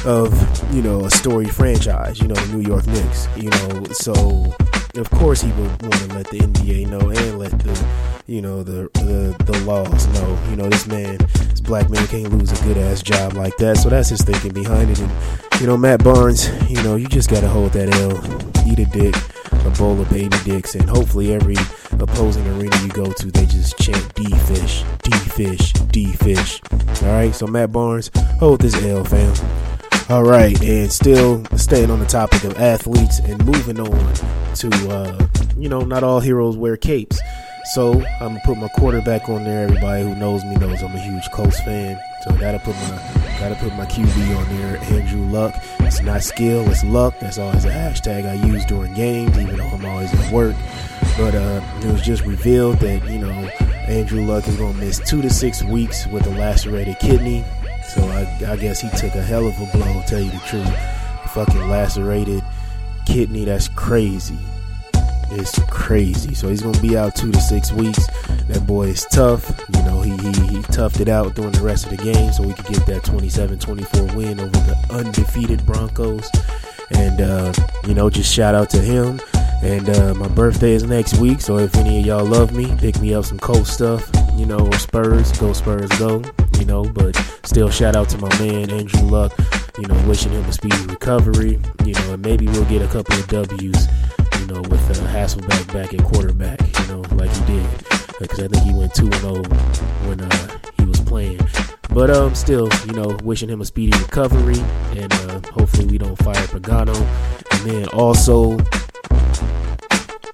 of 0.04 0.74
you 0.74 0.82
know 0.82 1.04
a 1.04 1.10
story 1.10 1.46
franchise, 1.46 2.20
you 2.20 2.28
know 2.28 2.34
the 2.34 2.56
New 2.56 2.66
York 2.68 2.86
Knicks, 2.86 3.26
you 3.36 3.48
know. 3.48 3.84
So 3.92 4.52
of 4.96 5.10
course 5.10 5.40
he 5.40 5.52
would 5.52 5.82
want 5.82 5.94
to 5.94 6.06
let 6.08 6.28
the 6.28 6.40
NBA 6.40 6.88
know 6.88 7.08
and 7.08 7.38
let 7.38 7.58
the 7.60 8.19
you 8.30 8.40
know 8.40 8.62
the 8.62 8.88
the 8.94 9.34
the 9.44 9.58
laws 9.64 10.06
No, 10.14 10.38
You 10.50 10.56
know 10.56 10.68
this 10.68 10.86
man, 10.86 11.18
this 11.48 11.60
black 11.60 11.90
man 11.90 12.06
can't 12.06 12.32
lose 12.32 12.52
a 12.52 12.64
good 12.64 12.78
ass 12.78 13.02
job 13.02 13.32
like 13.32 13.56
that. 13.56 13.78
So 13.78 13.88
that's 13.88 14.10
his 14.10 14.22
thinking 14.22 14.52
behind 14.52 14.88
it. 14.90 15.00
And 15.00 15.60
you 15.60 15.66
know 15.66 15.76
Matt 15.76 16.04
Barnes, 16.04 16.48
you 16.70 16.80
know 16.84 16.94
you 16.94 17.08
just 17.08 17.28
gotta 17.28 17.48
hold 17.48 17.72
that 17.72 17.92
L, 17.96 18.12
eat 18.70 18.78
a 18.78 18.84
dick, 18.86 19.16
a 19.66 19.70
bowl 19.70 20.00
of 20.00 20.08
baby 20.10 20.36
dicks, 20.44 20.76
and 20.76 20.88
hopefully 20.88 21.34
every 21.34 21.56
opposing 21.98 22.46
arena 22.46 22.76
you 22.82 22.88
go 22.90 23.10
to, 23.10 23.32
they 23.32 23.46
just 23.46 23.76
chant 23.78 24.14
D 24.14 24.24
fish, 24.46 24.84
D 25.02 25.10
fish, 25.10 25.72
D 25.90 26.12
fish. 26.12 26.60
All 27.02 27.08
right, 27.08 27.34
so 27.34 27.48
Matt 27.48 27.72
Barnes, 27.72 28.12
hold 28.38 28.60
this 28.60 28.80
L, 28.84 29.04
fam. 29.04 29.34
All 30.08 30.22
right, 30.22 30.60
and 30.62 30.90
still 30.90 31.44
staying 31.56 31.90
on 31.90 31.98
the 31.98 32.06
topic 32.06 32.44
of 32.44 32.58
athletes 32.58 33.18
and 33.18 33.44
moving 33.44 33.80
on 33.80 34.14
to, 34.54 34.88
uh, 34.88 35.26
you 35.56 35.68
know, 35.68 35.80
not 35.80 36.04
all 36.04 36.20
heroes 36.20 36.56
wear 36.56 36.76
capes. 36.76 37.20
So 37.64 38.02
I'm 38.20 38.34
gonna 38.34 38.40
put 38.40 38.56
my 38.56 38.68
quarterback 38.68 39.28
on 39.28 39.44
there. 39.44 39.64
Everybody 39.64 40.02
who 40.02 40.14
knows 40.14 40.44
me 40.44 40.56
knows 40.56 40.82
I'm 40.82 40.94
a 40.94 40.98
huge 40.98 41.30
Colts 41.30 41.60
fan. 41.60 42.00
So 42.22 42.30
I 42.30 42.36
gotta 42.38 42.58
put 42.58 42.74
my 42.74 43.00
gotta 43.38 43.54
put 43.54 43.74
my 43.74 43.86
QB 43.86 44.36
on 44.36 44.56
there, 44.56 44.78
Andrew 44.98 45.24
Luck. 45.26 45.54
It's 45.80 46.00
not 46.00 46.22
skill, 46.22 46.68
it's 46.70 46.84
luck. 46.84 47.14
That's 47.20 47.38
always 47.38 47.64
a 47.64 47.70
hashtag 47.70 48.28
I 48.28 48.34
use 48.46 48.64
during 48.64 48.94
games, 48.94 49.38
even 49.38 49.56
though 49.56 49.66
I'm 49.66 49.84
always 49.84 50.12
at 50.12 50.32
work. 50.32 50.56
But 51.16 51.34
uh, 51.34 51.60
it 51.82 51.92
was 51.92 52.02
just 52.02 52.24
revealed 52.24 52.78
that 52.80 53.08
you 53.10 53.18
know 53.18 53.30
Andrew 53.86 54.24
Luck 54.24 54.48
is 54.48 54.56
gonna 54.56 54.78
miss 54.78 54.98
two 54.98 55.20
to 55.22 55.30
six 55.30 55.62
weeks 55.62 56.06
with 56.06 56.26
a 56.26 56.30
lacerated 56.30 56.98
kidney. 56.98 57.44
So 57.84 58.02
I, 58.02 58.52
I 58.52 58.56
guess 58.56 58.80
he 58.80 58.88
took 58.90 59.14
a 59.14 59.22
hell 59.22 59.46
of 59.46 59.60
a 59.60 59.66
blow, 59.76 60.02
tell 60.06 60.20
you 60.20 60.30
the 60.30 60.38
truth. 60.46 60.72
Fucking 61.32 61.68
lacerated 61.68 62.42
kidney, 63.04 63.44
that's 63.44 63.68
crazy. 63.68 64.38
It's 65.32 65.58
crazy. 65.70 66.34
So 66.34 66.48
he's 66.48 66.62
gonna 66.62 66.80
be 66.80 66.96
out 66.96 67.14
two 67.14 67.30
to 67.30 67.40
six 67.40 67.72
weeks. 67.72 68.06
That 68.48 68.66
boy 68.66 68.88
is 68.88 69.04
tough. 69.06 69.48
You 69.74 69.82
know, 69.84 70.00
he 70.00 70.10
he, 70.10 70.32
he 70.46 70.58
toughed 70.72 71.00
it 71.00 71.08
out 71.08 71.34
during 71.34 71.52
the 71.52 71.62
rest 71.62 71.86
of 71.86 71.96
the 71.96 72.02
game 72.02 72.32
so 72.32 72.42
we 72.42 72.52
could 72.54 72.66
get 72.66 72.86
that 72.86 73.02
27-24 73.02 74.14
win 74.16 74.40
over 74.40 74.50
the 74.50 74.86
undefeated 74.90 75.64
Broncos. 75.64 76.28
And 76.92 77.20
uh, 77.20 77.52
you 77.86 77.94
know, 77.94 78.10
just 78.10 78.32
shout 78.32 78.54
out 78.54 78.70
to 78.70 78.78
him. 78.78 79.20
And 79.62 79.90
uh, 79.90 80.14
my 80.14 80.28
birthday 80.28 80.72
is 80.72 80.84
next 80.84 81.18
week, 81.18 81.42
so 81.42 81.58
if 81.58 81.74
any 81.76 82.00
of 82.00 82.06
y'all 82.06 82.24
love 82.24 82.52
me, 82.52 82.74
pick 82.78 82.98
me 82.98 83.12
up 83.12 83.26
some 83.26 83.38
cold 83.38 83.66
stuff, 83.66 84.10
you 84.34 84.46
know, 84.46 84.58
or 84.58 84.72
Spurs, 84.78 85.38
go 85.38 85.52
Spurs, 85.52 85.90
go, 85.98 86.22
you 86.58 86.64
know. 86.64 86.84
But 86.84 87.14
still, 87.44 87.68
shout 87.68 87.94
out 87.94 88.08
to 88.10 88.18
my 88.18 88.30
man 88.38 88.70
Andrew 88.70 89.02
Luck, 89.02 89.38
you 89.78 89.86
know, 89.86 90.08
wishing 90.08 90.32
him 90.32 90.44
a 90.46 90.52
speedy 90.52 90.82
recovery, 90.86 91.60
you 91.84 91.92
know, 91.92 92.14
and 92.14 92.24
maybe 92.24 92.46
we'll 92.46 92.64
get 92.64 92.80
a 92.80 92.88
couple 92.88 93.14
of 93.16 93.28
W's, 93.28 93.86
you 94.40 94.46
know, 94.46 94.60
with 94.62 94.90
uh, 94.90 95.06
Hasselbeck 95.06 95.72
back 95.72 95.92
at 95.92 96.02
quarterback, 96.02 96.60
you 96.80 96.86
know, 96.88 97.00
like 97.12 97.30
he 97.30 97.44
did, 97.44 97.66
because 98.18 98.40
I 98.40 98.48
think 98.48 98.64
he 98.64 98.72
went 98.72 98.94
two 98.94 99.04
and 99.04 99.14
zero 99.14 99.42
when 100.08 100.20
uh, 100.20 100.58
he 100.78 100.84
was 100.86 101.00
playing. 101.00 101.40
But 101.90 102.10
um, 102.10 102.34
still, 102.34 102.68
you 102.86 102.92
know, 102.92 103.18
wishing 103.22 103.48
him 103.48 103.60
a 103.60 103.64
speedy 103.64 103.96
recovery, 103.98 104.60
and 104.96 105.12
uh, 105.12 105.40
hopefully 105.50 105.86
we 105.86 105.98
don't 105.98 106.16
fire 106.16 106.34
Pagano. 106.46 106.96
And 107.52 107.70
then 107.70 107.88
also, 107.88 108.58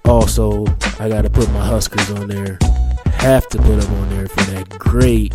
also, 0.05 0.65
I 0.99 1.09
got 1.09 1.23
to 1.23 1.29
put 1.29 1.51
my 1.51 1.65
Huskers 1.65 2.09
on 2.11 2.27
there. 2.27 2.57
Have 3.05 3.47
to 3.49 3.57
put 3.57 3.81
them 3.81 3.93
on 3.95 4.09
there 4.09 4.27
for 4.27 4.41
that 4.51 4.69
great, 4.69 5.33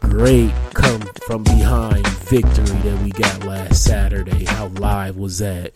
great 0.00 0.52
come 0.74 1.00
from 1.26 1.44
behind 1.44 2.06
victory 2.08 2.64
that 2.64 3.00
we 3.02 3.10
got 3.10 3.44
last 3.44 3.84
Saturday. 3.84 4.44
How 4.44 4.66
live 4.66 5.16
was 5.16 5.38
that? 5.38 5.72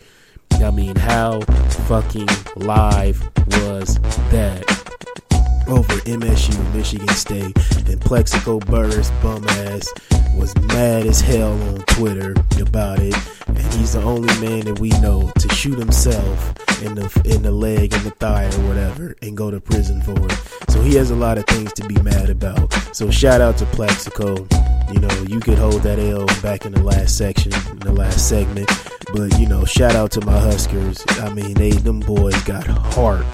I 0.51 0.71
mean, 0.71 0.95
how 0.95 1.41
fucking 1.87 2.27
live 2.55 3.21
was 3.47 3.99
that? 4.31 4.86
Over 5.67 5.95
MSU, 6.05 6.73
Michigan 6.73 7.09
State, 7.09 7.55
and 7.89 7.99
Plaxico 7.99 8.59
Burress 8.59 9.11
bum 9.21 9.45
ass 9.49 9.93
was 10.33 10.55
mad 10.67 11.05
as 11.05 11.19
hell 11.19 11.51
on 11.51 11.79
Twitter 11.87 12.33
about 12.61 12.99
it, 12.99 13.15
and 13.47 13.73
he's 13.73 13.93
the 13.93 14.01
only 14.01 14.33
man 14.39 14.61
that 14.61 14.79
we 14.79 14.89
know 15.01 15.29
to 15.39 15.49
shoot 15.49 15.77
himself 15.77 16.53
in 16.81 16.95
the 16.95 17.21
in 17.25 17.41
the 17.41 17.51
leg, 17.51 17.93
in 17.93 18.03
the 18.03 18.11
thigh, 18.11 18.45
or 18.45 18.67
whatever, 18.67 19.15
and 19.21 19.35
go 19.35 19.51
to 19.51 19.59
prison 19.59 20.01
for 20.01 20.13
it. 20.13 20.31
So 20.69 20.81
he 20.81 20.95
has 20.95 21.11
a 21.11 21.15
lot 21.15 21.37
of 21.37 21.45
things 21.47 21.73
to 21.73 21.87
be 21.87 22.01
mad 22.01 22.29
about. 22.29 22.71
So 22.95 23.11
shout 23.11 23.41
out 23.41 23.57
to 23.57 23.65
Plaxico. 23.65 24.47
You 24.91 24.99
know, 25.01 25.25
you 25.27 25.41
could 25.41 25.57
hold 25.57 25.83
that 25.83 25.99
L 25.99 26.27
back 26.41 26.65
in 26.65 26.71
the 26.71 26.83
last 26.83 27.17
section, 27.17 27.53
in 27.71 27.79
the 27.79 27.91
last 27.91 28.29
segment, 28.29 28.69
but 29.13 29.37
you 29.37 29.47
know, 29.47 29.65
shout 29.65 29.95
out 29.95 30.11
to 30.11 30.25
my 30.25 30.39
Huskers. 30.39 31.03
I 31.19 31.33
mean, 31.33 31.55
they 31.55 31.71
them 31.71 31.99
boys 31.99 32.41
got 32.43 32.65
heart. 32.67 33.25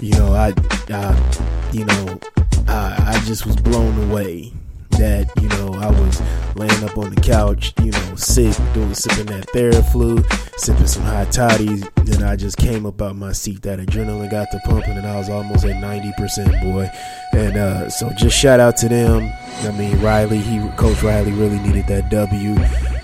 You 0.00 0.12
know, 0.12 0.32
I, 0.32 0.54
I 0.90 1.70
you 1.72 1.84
know, 1.84 2.20
I, 2.68 3.14
I 3.14 3.22
just 3.26 3.46
was 3.46 3.56
blown 3.56 4.08
away 4.08 4.52
that 4.90 5.30
you 5.40 5.48
know 5.48 5.74
I 5.74 5.90
was 5.90 6.20
laying 6.54 6.84
up 6.84 6.96
on 6.98 7.14
the 7.14 7.20
couch, 7.20 7.72
you 7.82 7.90
know, 7.90 8.14
sick, 8.14 8.56
doing 8.74 8.94
sipping 8.94 9.26
that 9.26 9.46
Theraflu, 9.48 10.24
sipping 10.58 10.86
some 10.86 11.02
hot 11.02 11.32
toddies. 11.32 11.88
Then 12.04 12.22
I 12.22 12.36
just 12.36 12.58
came 12.58 12.86
up 12.86 13.02
out 13.02 13.16
my 13.16 13.32
seat. 13.32 13.62
That 13.62 13.80
adrenaline 13.80 14.30
got 14.30 14.50
to 14.52 14.60
pumping, 14.64 14.96
and 14.96 15.06
I 15.06 15.18
was 15.18 15.28
almost 15.28 15.64
at 15.64 15.80
ninety 15.80 16.12
percent, 16.16 16.52
boy. 16.62 16.90
And 17.32 17.56
uh, 17.56 17.90
so 17.90 18.10
just 18.10 18.36
shout 18.36 18.60
out 18.60 18.76
to 18.78 18.88
them. 18.88 19.32
I 19.62 19.72
mean, 19.72 20.00
Riley, 20.00 20.38
he 20.38 20.60
Coach 20.76 21.02
Riley 21.02 21.32
really 21.32 21.58
needed 21.58 21.86
that 21.88 22.08
W. 22.10 22.54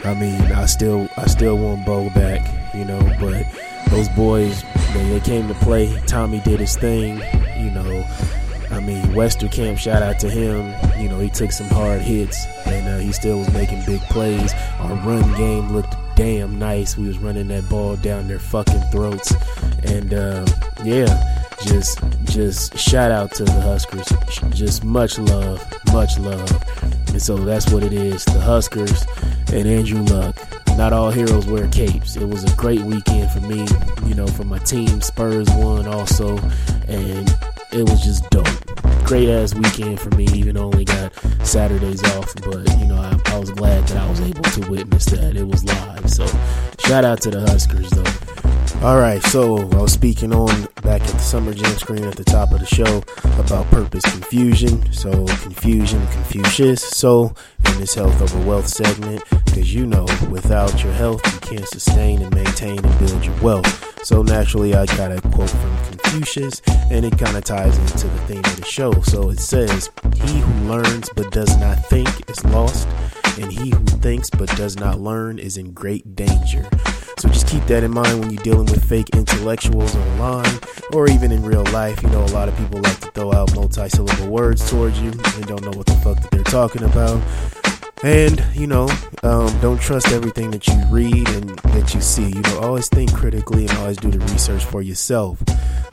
I 0.05 0.15
mean, 0.15 0.41
I 0.53 0.67
still 0.67 1.09
I 1.17 1.27
still 1.27 1.57
want 1.57 1.87
Bo 1.87 2.09
back, 2.11 2.75
you 2.75 2.85
know, 2.85 3.01
but 3.19 3.47
those 3.91 4.09
boys 4.11 4.63
they, 4.95 5.09
they 5.11 5.21
came 5.21 5.49
to 5.49 5.55
play. 5.55 6.01
Tommy 6.07 6.41
did 6.41 6.61
his 6.61 6.77
thing, 6.77 7.19
you 7.63 7.71
know. 7.71 8.07
I 8.71 8.81
mean, 8.81 9.03
Westerkamp, 9.13 9.79
shout 9.79 10.03
out 10.03 10.19
to 10.21 10.31
him. 10.31 10.75
You 11.01 11.09
know, 11.09 11.21
he 11.21 11.31
took 11.31 11.53
some 11.53 11.69
hard 11.69 12.01
hits 12.01 12.45
and 12.67 12.89
uh, 12.89 12.99
he 12.99 13.13
still 13.13 13.39
was 13.39 13.53
making 13.53 13.85
big 13.85 14.01
plays. 14.03 14.53
Our 14.81 14.95
run 14.97 15.35
game 15.37 15.73
looked 15.73 15.95
damn 16.17 16.59
nice. 16.59 16.97
We 16.97 17.07
was 17.07 17.19
running 17.19 17.49
that 17.49 17.69
ball 17.69 17.97
down 17.97 18.27
their 18.27 18.39
fucking 18.39 18.81
throats. 18.91 19.35
And 19.85 20.15
uh, 20.15 20.47
yeah, 20.83 21.45
just 21.65 22.01
just 22.25 22.77
shout 22.77 23.11
out 23.11 23.33
to 23.33 23.45
the 23.45 23.61
Huskers. 23.61 24.09
Just 24.51 24.85
much 24.85 25.19
love, 25.19 25.65
much 25.93 26.19
love. 26.19 26.51
And 27.09 27.23
so 27.23 27.37
that's 27.37 27.71
what 27.71 27.85
it 27.85 27.93
is. 27.93 28.25
The 28.25 28.41
Huskers 28.41 29.05
and 29.53 29.69
Andrew 29.69 30.03
Luck. 30.03 30.37
Not 30.77 30.93
all 30.93 31.11
heroes 31.11 31.47
wear 31.47 31.69
capes. 31.69 32.17
It 32.17 32.29
was 32.29 32.45
a 32.45 32.57
great 32.57 32.81
weekend 32.81 33.31
for 33.31 33.41
me, 33.41 33.65
you 34.07 34.15
know, 34.15 34.27
for 34.27 34.45
my 34.45 34.59
team. 34.59 35.01
Spurs 35.01 35.49
won 35.53 35.87
also, 35.87 36.37
and 36.89 37.29
it 37.73 37.89
was 37.89 38.03
just 38.03 38.29
dope. 38.31 38.47
Great 39.05 39.29
ass 39.29 39.55
weekend 39.55 40.01
for 40.01 40.11
me, 40.17 40.25
even 40.35 40.57
only 40.57 40.85
got 40.85 41.13
Saturdays 41.43 42.03
off. 42.17 42.35
But 42.37 42.69
you 42.79 42.87
know, 42.87 42.97
I, 42.97 43.19
I 43.27 43.39
was 43.39 43.51
glad 43.51 43.87
that 43.89 43.99
I 43.99 44.09
was 44.11 44.21
able 44.21 44.43
to 44.43 44.71
witness 44.71 45.05
that. 45.07 45.37
It 45.37 45.47
was 45.47 45.65
live. 45.65 46.11
So 46.11 46.27
shout 46.81 47.05
out 47.05 47.21
to 47.23 47.31
the 47.31 47.41
Huskers 47.41 47.91
though. 47.91 48.35
All 48.87 48.99
right, 48.99 49.23
so 49.23 49.57
I 49.57 49.81
was 49.81 49.93
speaking 49.93 50.35
on 50.35 50.69
back 50.83 51.01
at 51.01 51.09
the 51.09 51.19
Summer 51.19 51.55
Jam 51.55 51.75
screen 51.77 52.05
at 52.05 52.17
the 52.17 52.25
top 52.25 52.53
of 52.53 52.61
the 52.61 52.67
show 52.67 53.03
about 53.39 53.65
purpose 53.71 54.03
confusion. 54.05 54.93
So 54.93 55.25
confusion, 55.27 56.07
Confucius. 56.09 56.83
So 56.83 57.35
this 57.79 57.95
health 57.95 58.21
over 58.21 58.39
wealth 58.47 58.69
segment, 58.69 59.23
because 59.45 59.75
you 59.75 59.87
know, 59.87 60.07
without 60.31 60.83
your 60.83 60.93
health, 60.93 61.21
you 61.33 61.41
can't 61.41 61.69
sustain 61.69 62.23
and 62.23 62.35
maintain 62.35 62.85
and 62.85 62.99
build 62.99 63.25
your 63.25 63.37
wealth. 63.41 64.05
So 64.05 64.23
naturally, 64.23 64.75
I 64.75 64.87
got 64.97 65.13
a 65.13 65.21
quote 65.31 65.51
from 65.51 65.77
Confucius, 65.85 66.61
and 66.91 67.05
it 67.05 67.19
kind 67.19 67.37
of 67.37 67.45
ties 67.45 67.79
into 67.79 68.09
the 68.09 68.19
theme 68.27 68.45
of 68.45 68.57
the 68.57 68.67
show. 68.67 68.93
So 69.03 69.31
it 69.31 69.41
says, 69.41 69.91
"He 70.25 70.41
who 70.41 70.69
learns 70.69 71.09
but 71.15 71.31
does 71.31 71.57
not 71.59 71.85
think 71.87 72.09
is 72.29 72.45
lost." 72.47 72.87
And 73.39 73.53
he 73.53 73.71
who 73.71 73.85
thinks 73.85 74.31
but 74.31 74.49
does 74.57 74.77
not 74.77 75.01
learn 75.01 75.39
is 75.39 75.57
in 75.57 75.73
great 75.73 76.15
danger. 76.15 76.69
So 77.19 77.29
just 77.29 77.47
keep 77.49 77.65
that 77.67 77.83
in 77.83 77.91
mind 77.91 78.21
when 78.21 78.31
you're 78.31 78.43
dealing 78.43 78.67
with 78.67 78.85
fake 78.85 79.09
intellectuals 79.15 79.95
online 79.97 80.59
or 80.93 81.09
even 81.09 81.33
in 81.33 81.43
real 81.43 81.65
life. 81.65 82.03
You 82.03 82.11
know, 82.11 82.25
a 82.25 82.33
lot 82.35 82.49
of 82.49 82.57
people 82.57 82.81
like 82.81 83.01
to 83.01 83.11
throw 83.13 83.33
out 83.33 83.55
multi 83.55 83.89
syllable 83.89 84.29
words 84.29 84.69
towards 84.69 85.01
you 85.01 85.11
and 85.11 85.47
don't 85.47 85.63
know 85.63 85.71
what 85.71 85.87
the 85.87 85.95
fuck 86.05 86.21
that 86.21 86.31
they're 86.31 86.45
talking 86.45 86.83
about. 86.83 87.23
And, 88.03 88.45
you 88.55 88.67
know, 88.67 88.89
um, 89.23 89.59
don't 89.61 89.81
trust 89.81 90.09
everything 90.09 90.51
that 90.51 90.67
you 90.67 90.75
read 90.91 91.27
and 91.29 91.49
that 91.59 91.95
you 91.95 92.01
see. 92.01 92.29
You 92.29 92.43
know, 92.43 92.61
always 92.61 92.89
think 92.89 93.15
critically 93.15 93.67
and 93.67 93.79
always 93.79 93.97
do 93.97 94.11
the 94.11 94.19
research 94.33 94.65
for 94.65 94.83
yourself. 94.83 95.43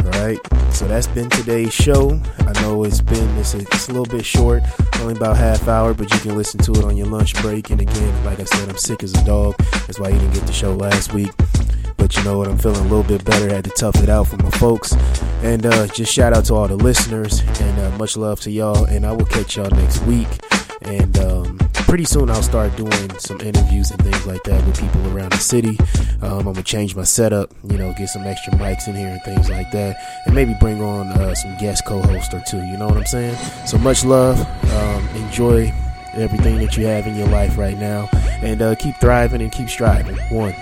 All 0.04 0.10
right. 0.22 0.40
So 0.72 0.88
that's 0.88 1.08
been 1.08 1.30
today's 1.30 1.74
show. 1.74 2.20
I 2.40 2.62
know 2.62 2.84
it's 2.84 3.02
been 3.02 3.38
it's 3.38 3.54
a, 3.54 3.60
it's 3.60 3.88
a 3.88 3.94
little 3.94 4.06
bit 4.06 4.26
short, 4.26 4.64
only 5.00 5.16
about 5.16 5.38
half 5.38 5.68
hour, 5.68 5.94
but 5.94 6.12
you 6.12 6.20
can 6.20 6.36
listen 6.36 6.60
to 6.62 6.72
it 6.72 6.84
on 6.84 6.98
your 6.98 7.08
lunch 7.08 7.40
break. 7.42 7.70
And 7.70 7.80
again, 7.80 8.26
like 8.26 8.40
I 8.40 8.46
said, 8.46 8.68
I'm 8.68 8.78
sick 8.78 9.04
as 9.04 9.14
a 9.14 9.24
dog. 9.24 9.58
That's 9.58 10.00
why 10.00 10.10
you 10.10 10.20
didn't 10.20 10.34
get 10.34 10.48
the 10.48 10.54
show 10.54 10.74
last 10.74 11.14
week. 11.14 11.32
But 11.98 12.18
you 12.18 12.24
know 12.24 12.40
what? 12.40 12.48
I'm 12.48 12.58
feeling 12.58 12.80
a 12.80 12.84
little 12.84 13.04
bit 13.04 13.24
better. 13.24 13.48
Had 13.48 13.64
to 13.66 13.70
tough 13.70 14.02
it 14.02 14.10
out 14.10 14.28
for 14.28 14.38
my 14.38 14.50
folks. 14.50 14.94
And 15.44 15.66
uh, 15.66 15.88
just 15.88 16.12
shout 16.12 16.34
out 16.34 16.46
to 16.46 16.56
all 16.56 16.68
the 16.68 16.76
listeners 16.76 17.42
and 17.62 17.80
uh, 17.80 17.98
much 17.98 18.18
love 18.18 18.40
to 18.42 18.52
y'all. 18.52 18.86
And 18.86 19.06
I 19.06 19.12
will 19.12 19.26
catch 19.26 19.56
y'all 19.56 19.70
next 19.70 20.02
week. 20.04 20.28
And 20.82 21.18
um, 21.20 21.61
pretty 21.92 22.06
soon 22.06 22.30
I'll 22.30 22.42
start 22.42 22.74
doing 22.78 23.20
some 23.20 23.42
interviews 23.42 23.92
and 23.92 24.02
things 24.02 24.26
like 24.26 24.42
that 24.44 24.66
with 24.66 24.80
people 24.80 25.06
around 25.14 25.34
the 25.34 25.40
city. 25.40 25.78
Um, 26.22 26.38
I'm 26.38 26.44
gonna 26.46 26.64
change 26.64 26.96
my 26.96 27.04
setup, 27.04 27.52
you 27.70 27.78
know, 27.78 27.92
get 27.92 28.08
some 28.08 28.24
extra 28.24 28.54
mics 28.54 28.88
in 28.88 28.96
here 28.96 29.10
and 29.10 29.22
things 29.24 29.50
like 29.50 29.72
that, 29.72 29.98
and 30.26 30.34
maybe 30.34 30.56
bring 30.58 30.82
on 30.82 31.10
uh, 31.10 31.36
some 31.36 31.58
guest 31.58 31.84
co-host 31.86 32.34
or 32.34 32.42
two. 32.48 32.64
You 32.64 32.78
know 32.78 32.88
what 32.88 32.96
I'm 32.96 33.06
saying? 33.06 33.36
So 33.68 33.78
much 33.78 34.06
love. 34.06 34.40
Um, 34.72 35.06
enjoy 35.18 35.74
everything 36.14 36.60
that 36.60 36.78
you 36.78 36.86
have 36.86 37.08
in 37.08 37.16
your 37.18 37.28
life 37.28 37.58
right 37.58 37.78
now, 37.78 38.08
and 38.42 38.62
uh, 38.62 38.76
keep 38.76 38.96
thriving 39.02 39.42
and 39.42 39.52
keep 39.52 39.68
striving. 39.68 40.16
One. 40.34 40.56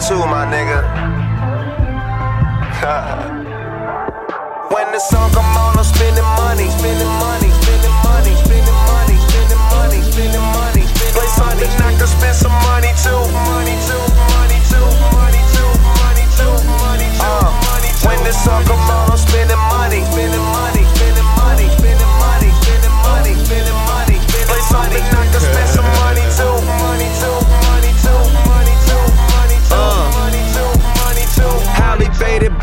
two, 0.00 0.18
my 0.30 0.46
nigga. 0.46 0.78
when 4.70 4.86
the 4.92 5.00
song 5.00 5.30
come 5.32 5.44
on, 5.58 5.76
I'm 5.76 5.84
spending 5.84 6.22
money, 6.38 6.70
spending 6.70 7.14
money, 7.18 7.50
spending 7.50 7.96
money, 8.06 8.34
spending 8.46 8.78
money, 8.86 9.16
spending 9.26 9.58
money, 9.74 9.98
spending 10.06 10.38
money. 10.38 10.46
Spending 10.46 10.46
money. 10.54 10.84
Play 11.14 11.28
something 11.34 11.70
I 11.82 11.94
can 11.98 12.06
spend 12.06 12.36
some 12.36 12.54
money 12.70 12.94
too, 13.02 13.18
money 13.50 13.74
too, 13.90 13.98
money 14.38 14.58
too, 14.70 14.86
money 15.18 15.42
too, 15.50 15.66
money 15.98 16.26
too, 16.38 16.54
money 16.54 16.62
too, 16.62 16.68
money 16.78 17.08
too. 17.18 17.26
Uh, 17.26 17.50
when 18.06 18.22
the 18.22 18.32
sun 18.32 18.62
come 18.66 18.78
on, 18.78 19.10
I'm 19.10 19.18
spending 19.18 19.58
money, 19.72 20.04
spending 20.06 20.42
money. 20.42 20.57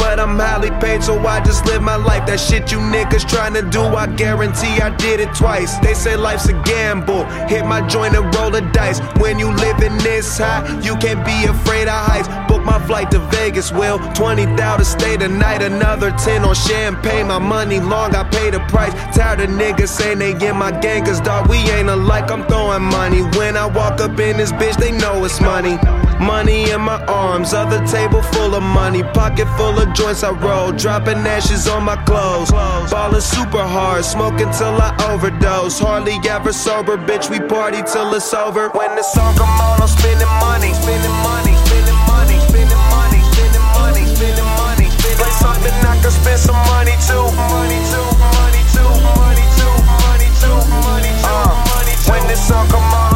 but 0.06 0.20
I'm 0.20 0.38
highly 0.38 0.70
paid, 0.80 1.04
so 1.04 1.18
I 1.26 1.44
just 1.44 1.66
live 1.66 1.82
my 1.82 1.96
life. 1.96 2.28
That 2.28 2.40
shit 2.40 2.72
you 2.72 2.78
niggas 2.78 3.28
trying 3.28 3.56
to 3.56 3.64
do, 3.64 3.82
I 3.82 4.06
guarantee 4.06 4.80
I 4.80 4.96
did 4.96 5.20
it 5.20 5.34
twice. 5.34 5.80
They 5.80 5.96
say 5.96 6.16
life's 6.16 6.48
a 6.48 6.54
gamble, 6.62 7.26
hit 7.52 7.66
my 7.66 7.82
joint 7.88 8.16
and 8.16 8.26
roll 8.36 8.52
the 8.52 8.62
dice. 8.62 9.00
When 9.22 9.40
you 9.40 9.50
living 9.52 9.98
this 9.98 10.38
high, 10.38 10.62
you 10.86 10.96
can't 10.98 11.26
be 11.26 11.38
afraid 11.46 11.88
of 11.88 12.00
heights. 12.10 12.30
Book 12.48 12.64
my 12.64 12.80
flight 12.86 13.10
to 13.12 13.20
Vegas, 13.34 13.72
will 13.72 13.98
20,000 14.14 14.56
to 14.80 14.86
stay 14.86 15.18
tonight, 15.18 15.64
another 15.64 16.12
10 16.12 16.46
on 16.46 16.54
champagne. 16.54 17.28
My 17.28 17.40
money 17.40 17.80
long, 17.80 18.16
I 18.16 18.24
pay 18.30 18.52
the 18.52 18.60
price. 18.74 18.94
Tired 19.16 19.42
of 19.42 19.50
niggas 19.50 19.90
saying 19.90 20.20
they 20.20 20.34
in 20.48 20.56
my 20.56 20.72
gang, 20.72 21.04
cause 21.04 21.20
dog, 21.20 21.50
we 21.50 21.58
ain't 21.76 21.90
alike. 21.90 22.30
I'm 22.30 22.46
throwing 22.46 22.84
money. 22.84 23.22
When 23.38 23.58
I 23.58 23.66
walk 23.66 24.00
up 24.02 24.20
in 24.20 24.38
this 24.38 24.52
bitch, 24.52 24.78
they 24.78 24.92
know 24.92 25.26
it's 25.26 25.42
money. 25.42 25.80
Money 26.20 26.72
in 26.72 26.82
my 26.82 27.04
arms, 27.06 27.54
other 27.54 27.86
table 27.86 28.22
full 28.22 28.56
of 28.56 28.64
money, 28.64 29.04
pocket 29.04 29.48
full 29.58 29.78
of 29.78 29.94
joints 29.94 30.24
I 30.24 30.32
roll, 30.32 30.72
dropping 30.72 31.20
ashes 31.28 31.68
on 31.68 31.84
my 31.84 31.98
clothes. 32.04 32.52
Ballin' 32.52 33.22
super 33.22 33.64
hard, 33.64 34.06
smoking 34.06 34.50
till 34.52 34.80
I 34.80 34.96
overdose. 35.12 35.78
Hardly 35.78 36.18
ever 36.30 36.54
sober, 36.54 36.98
bitch. 36.98 37.30
We 37.30 37.40
party 37.40 37.84
till 37.84 38.14
it's 38.16 38.34
over. 38.34 38.70
When 38.70 38.96
the 38.96 39.04
song 39.04 39.36
come 39.36 39.50
on, 39.60 39.82
I'm 39.82 39.88
spending 39.88 40.32
money, 40.40 40.72
spending 40.74 41.18
money, 41.20 41.54
spending 41.68 42.00
money, 42.08 42.40
spending 42.48 42.84
money, 42.96 43.20
spending 43.36 43.68
money, 43.76 44.04
spending 44.16 44.50
money. 44.56 44.88
Play 45.20 45.34
something 45.44 45.76
I 45.84 46.00
can 46.02 46.12
spend 46.12 46.40
some 46.40 46.60
money 46.72 46.96
too, 47.04 47.28
money 47.52 47.80
too, 47.92 48.08
money 48.40 48.64
too, 48.72 48.88
money 49.20 49.46
too, 49.60 49.74
money 50.00 50.28
too, 50.40 50.56
money 50.64 51.12
too, 51.12 51.12
money 51.12 51.12
too. 51.12 51.28
Uh, 51.28 52.08
when 52.08 52.24
the 52.28 52.36
song 52.36 52.68
come 52.70 52.84
on. 52.84 53.15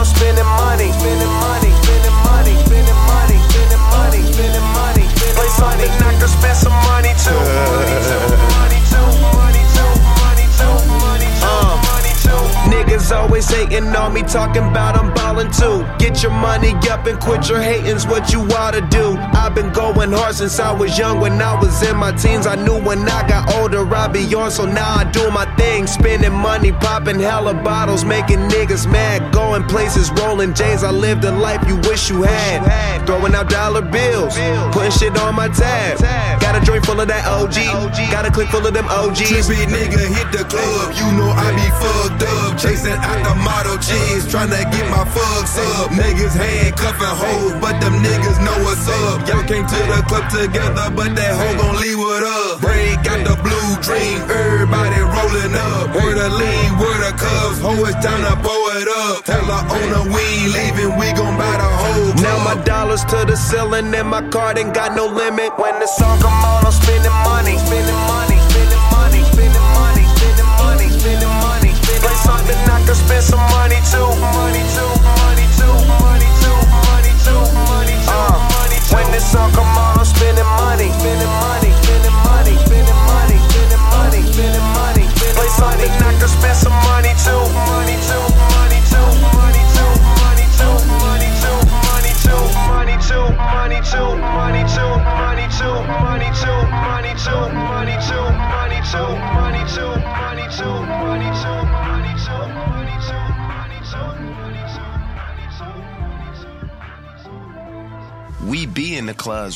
spend 6.30 6.58
some 6.58 6.74
money 6.86 7.14
too. 7.18 8.49
Satan 13.50 13.96
on 13.96 14.14
me 14.14 14.22
talking 14.22 14.62
about 14.62 14.96
I'm 14.96 15.12
ballin' 15.16 15.52
too. 15.52 15.84
Get 15.98 16.22
your 16.22 16.32
money 16.32 16.72
up 16.92 17.08
and 17.08 17.20
quit 17.20 17.50
your 17.50 17.60
hatin's 17.60 18.06
what 18.06 18.32
you 18.32 18.42
oughta 18.42 18.82
do. 18.92 19.18
I've 19.34 19.56
been 19.56 19.74
going 19.74 20.12
hard 20.12 20.36
since 20.36 20.60
I 20.60 20.72
was 20.72 20.96
young. 21.00 21.20
When 21.20 21.42
I 21.42 21.60
was 21.60 21.82
in 21.82 21.98
my 21.98 22.12
teens, 22.12 22.46
I 22.46 22.56
knew 22.56 22.80
when 22.80 23.10
I 23.10 23.28
got 23.28 23.52
older 23.56 23.84
I'd 23.96 24.14
be 24.14 24.24
on. 24.36 24.52
So 24.52 24.66
now 24.66 24.94
I 25.02 25.04
do 25.12 25.32
my 25.32 25.46
thing, 25.56 25.88
spending 25.88 26.32
money, 26.32 26.72
popping 26.72 27.20
hella 27.20 27.56
bottles, 27.56 28.06
making 28.06 28.38
niggas 28.54 28.86
mad, 28.86 29.34
going 29.34 29.64
places, 29.64 30.12
rolling 30.12 30.54
J's. 30.54 30.84
I 30.84 30.92
lived 30.92 31.24
a 31.24 31.32
life 31.32 31.68
you 31.68 31.78
wish 31.90 32.08
you 32.10 32.22
had. 32.22 33.08
Throwing 33.08 33.34
out 33.34 33.50
dollar 33.50 33.82
bills, 33.82 34.38
putting 34.74 34.92
shit 34.92 35.18
on 35.18 35.34
my 35.34 35.48
tab. 35.48 35.98
Got 36.40 36.62
a 36.62 36.64
joint 36.64 36.86
full 36.86 37.02
of 37.02 37.08
that 37.08 37.26
OG, 37.26 37.58
got 38.12 38.28
a 38.28 38.32
clip 38.32 38.50
full 38.50 38.66
of 38.66 38.74
them 38.76 38.86
OGs. 38.86 39.22
Trippy 39.22 39.66
nigga 39.66 40.06
hit 40.06 40.32
the 40.32 40.46
club, 40.46 40.94
you 40.94 41.08
know 41.18 41.32
I 41.34 41.50
be 41.58 41.68
fucked 41.82 42.24
up, 42.24 42.58
chasing 42.60 42.94
out 42.94 43.24
the 43.26 43.39
motto 43.40 43.78
G's, 43.80 44.28
tryna 44.28 44.64
get 44.72 44.86
my 44.92 45.04
fucks 45.08 45.56
up. 45.58 45.92
Niggas 45.92 46.36
handcuffing 46.36 47.16
hoes, 47.22 47.54
but 47.64 47.80
them 47.82 47.96
niggas 48.04 48.40
know 48.44 48.58
what's 48.64 48.88
up. 48.88 49.28
Y'all 49.28 49.44
came 49.48 49.66
to 49.66 49.80
the 49.92 50.00
club 50.08 50.26
together, 50.30 50.88
but 50.96 51.16
that 51.16 51.34
hoe 51.40 51.56
gon' 51.58 51.76
leave 51.82 52.00
with 52.00 52.24
up. 52.24 52.62
Break 52.62 53.00
out 53.08 53.22
the 53.24 53.36
blue 53.42 53.70
dream, 53.82 54.20
everybody 54.30 55.00
rolling 55.02 55.56
up. 55.56 55.96
Where 55.96 56.16
the 56.16 56.30
lean, 56.30 56.70
where 56.78 57.00
the 57.04 57.14
cubs, 57.18 57.60
hoe 57.60 57.80
it's 57.88 57.98
time 58.04 58.24
to 58.28 58.36
blow 58.44 58.62
it 58.78 58.88
up. 58.88 59.26
Tell 59.26 59.44
her 59.44 59.64
owner 59.72 60.04
we 60.12 60.22
ain't 60.22 60.54
leaving, 60.54 60.92
we 61.00 61.08
gon' 61.16 61.36
buy 61.38 61.56
the 61.58 61.70
whole 61.70 62.12
club. 62.14 62.24
Now 62.24 62.38
my 62.44 62.56
dollars 62.64 63.04
to 63.12 63.26
the 63.26 63.36
ceiling 63.36 63.94
and 63.94 64.10
my 64.10 64.22
card 64.30 64.58
ain't 64.58 64.74
got 64.74 64.96
no 64.96 65.06
limit. 65.08 65.58
When 65.58 65.80
the 65.80 65.88
song 65.88 66.20
come 66.20 66.34
on, 66.34 66.66
I'm 66.66 66.72
spending 66.72 67.18
money, 67.24 67.58
spending 67.58 68.02
money. 68.08 68.39
spend 73.10 73.24
some 73.24 73.40
money 73.50 73.80
too. 73.92 74.49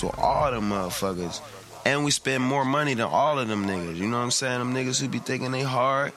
With 0.02 0.18
all 0.18 0.50
them 0.50 0.70
motherfuckers. 0.70 1.42
And 1.86 2.06
we 2.06 2.12
spend 2.12 2.44
more 2.44 2.64
money 2.64 2.94
than 2.94 3.06
all 3.06 3.38
of 3.38 3.50
them 3.50 3.66
niggas. 3.66 3.98
You 3.98 4.08
know 4.08 4.18
what 4.18 4.24
I'm 4.24 4.32
saying? 4.32 4.60
Them 4.60 4.74
niggas 4.74 5.02
who 5.02 5.10
be 5.10 5.20
thinking 5.20 5.52
they 5.52 5.64
hard 5.64 6.14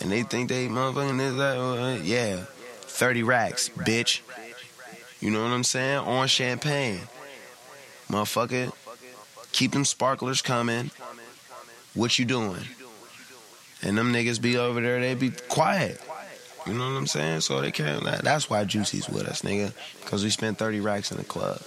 and 0.00 0.12
they 0.12 0.22
think 0.22 0.48
they 0.48 0.68
motherfucking 0.68 1.18
this, 1.18 1.34
that, 1.36 1.58
uh, 1.58 2.02
yeah. 2.04 2.44
30 2.82 3.24
racks, 3.24 3.68
bitch. 3.68 4.20
You 5.20 5.30
know 5.30 5.42
what 5.42 5.50
I'm 5.50 5.64
saying? 5.64 5.98
On 5.98 6.26
champagne. 6.28 7.00
Motherfucker, 8.08 8.72
keep 9.52 9.72
them 9.72 9.84
sparklers 9.84 10.40
coming. 10.40 10.90
What 11.94 12.18
you 12.18 12.24
doing? 12.24 12.62
And 13.82 13.98
them 13.98 14.12
niggas 14.12 14.40
be 14.40 14.56
over 14.56 14.80
there, 14.80 15.00
they 15.00 15.14
be 15.14 15.30
quiet. 15.48 16.00
You 16.66 16.74
know 16.74 16.90
what 16.90 16.96
I'm 16.98 17.06
saying? 17.06 17.40
So 17.40 17.60
they 17.60 17.70
can't. 17.70 18.04
That's 18.22 18.50
why 18.50 18.64
Juicy's 18.64 19.08
with 19.08 19.26
us, 19.26 19.42
nigga. 19.42 19.72
Because 20.00 20.22
we 20.22 20.30
spent 20.30 20.58
30 20.58 20.80
racks 20.80 21.10
in 21.10 21.16
the 21.16 21.24
club. 21.24 21.60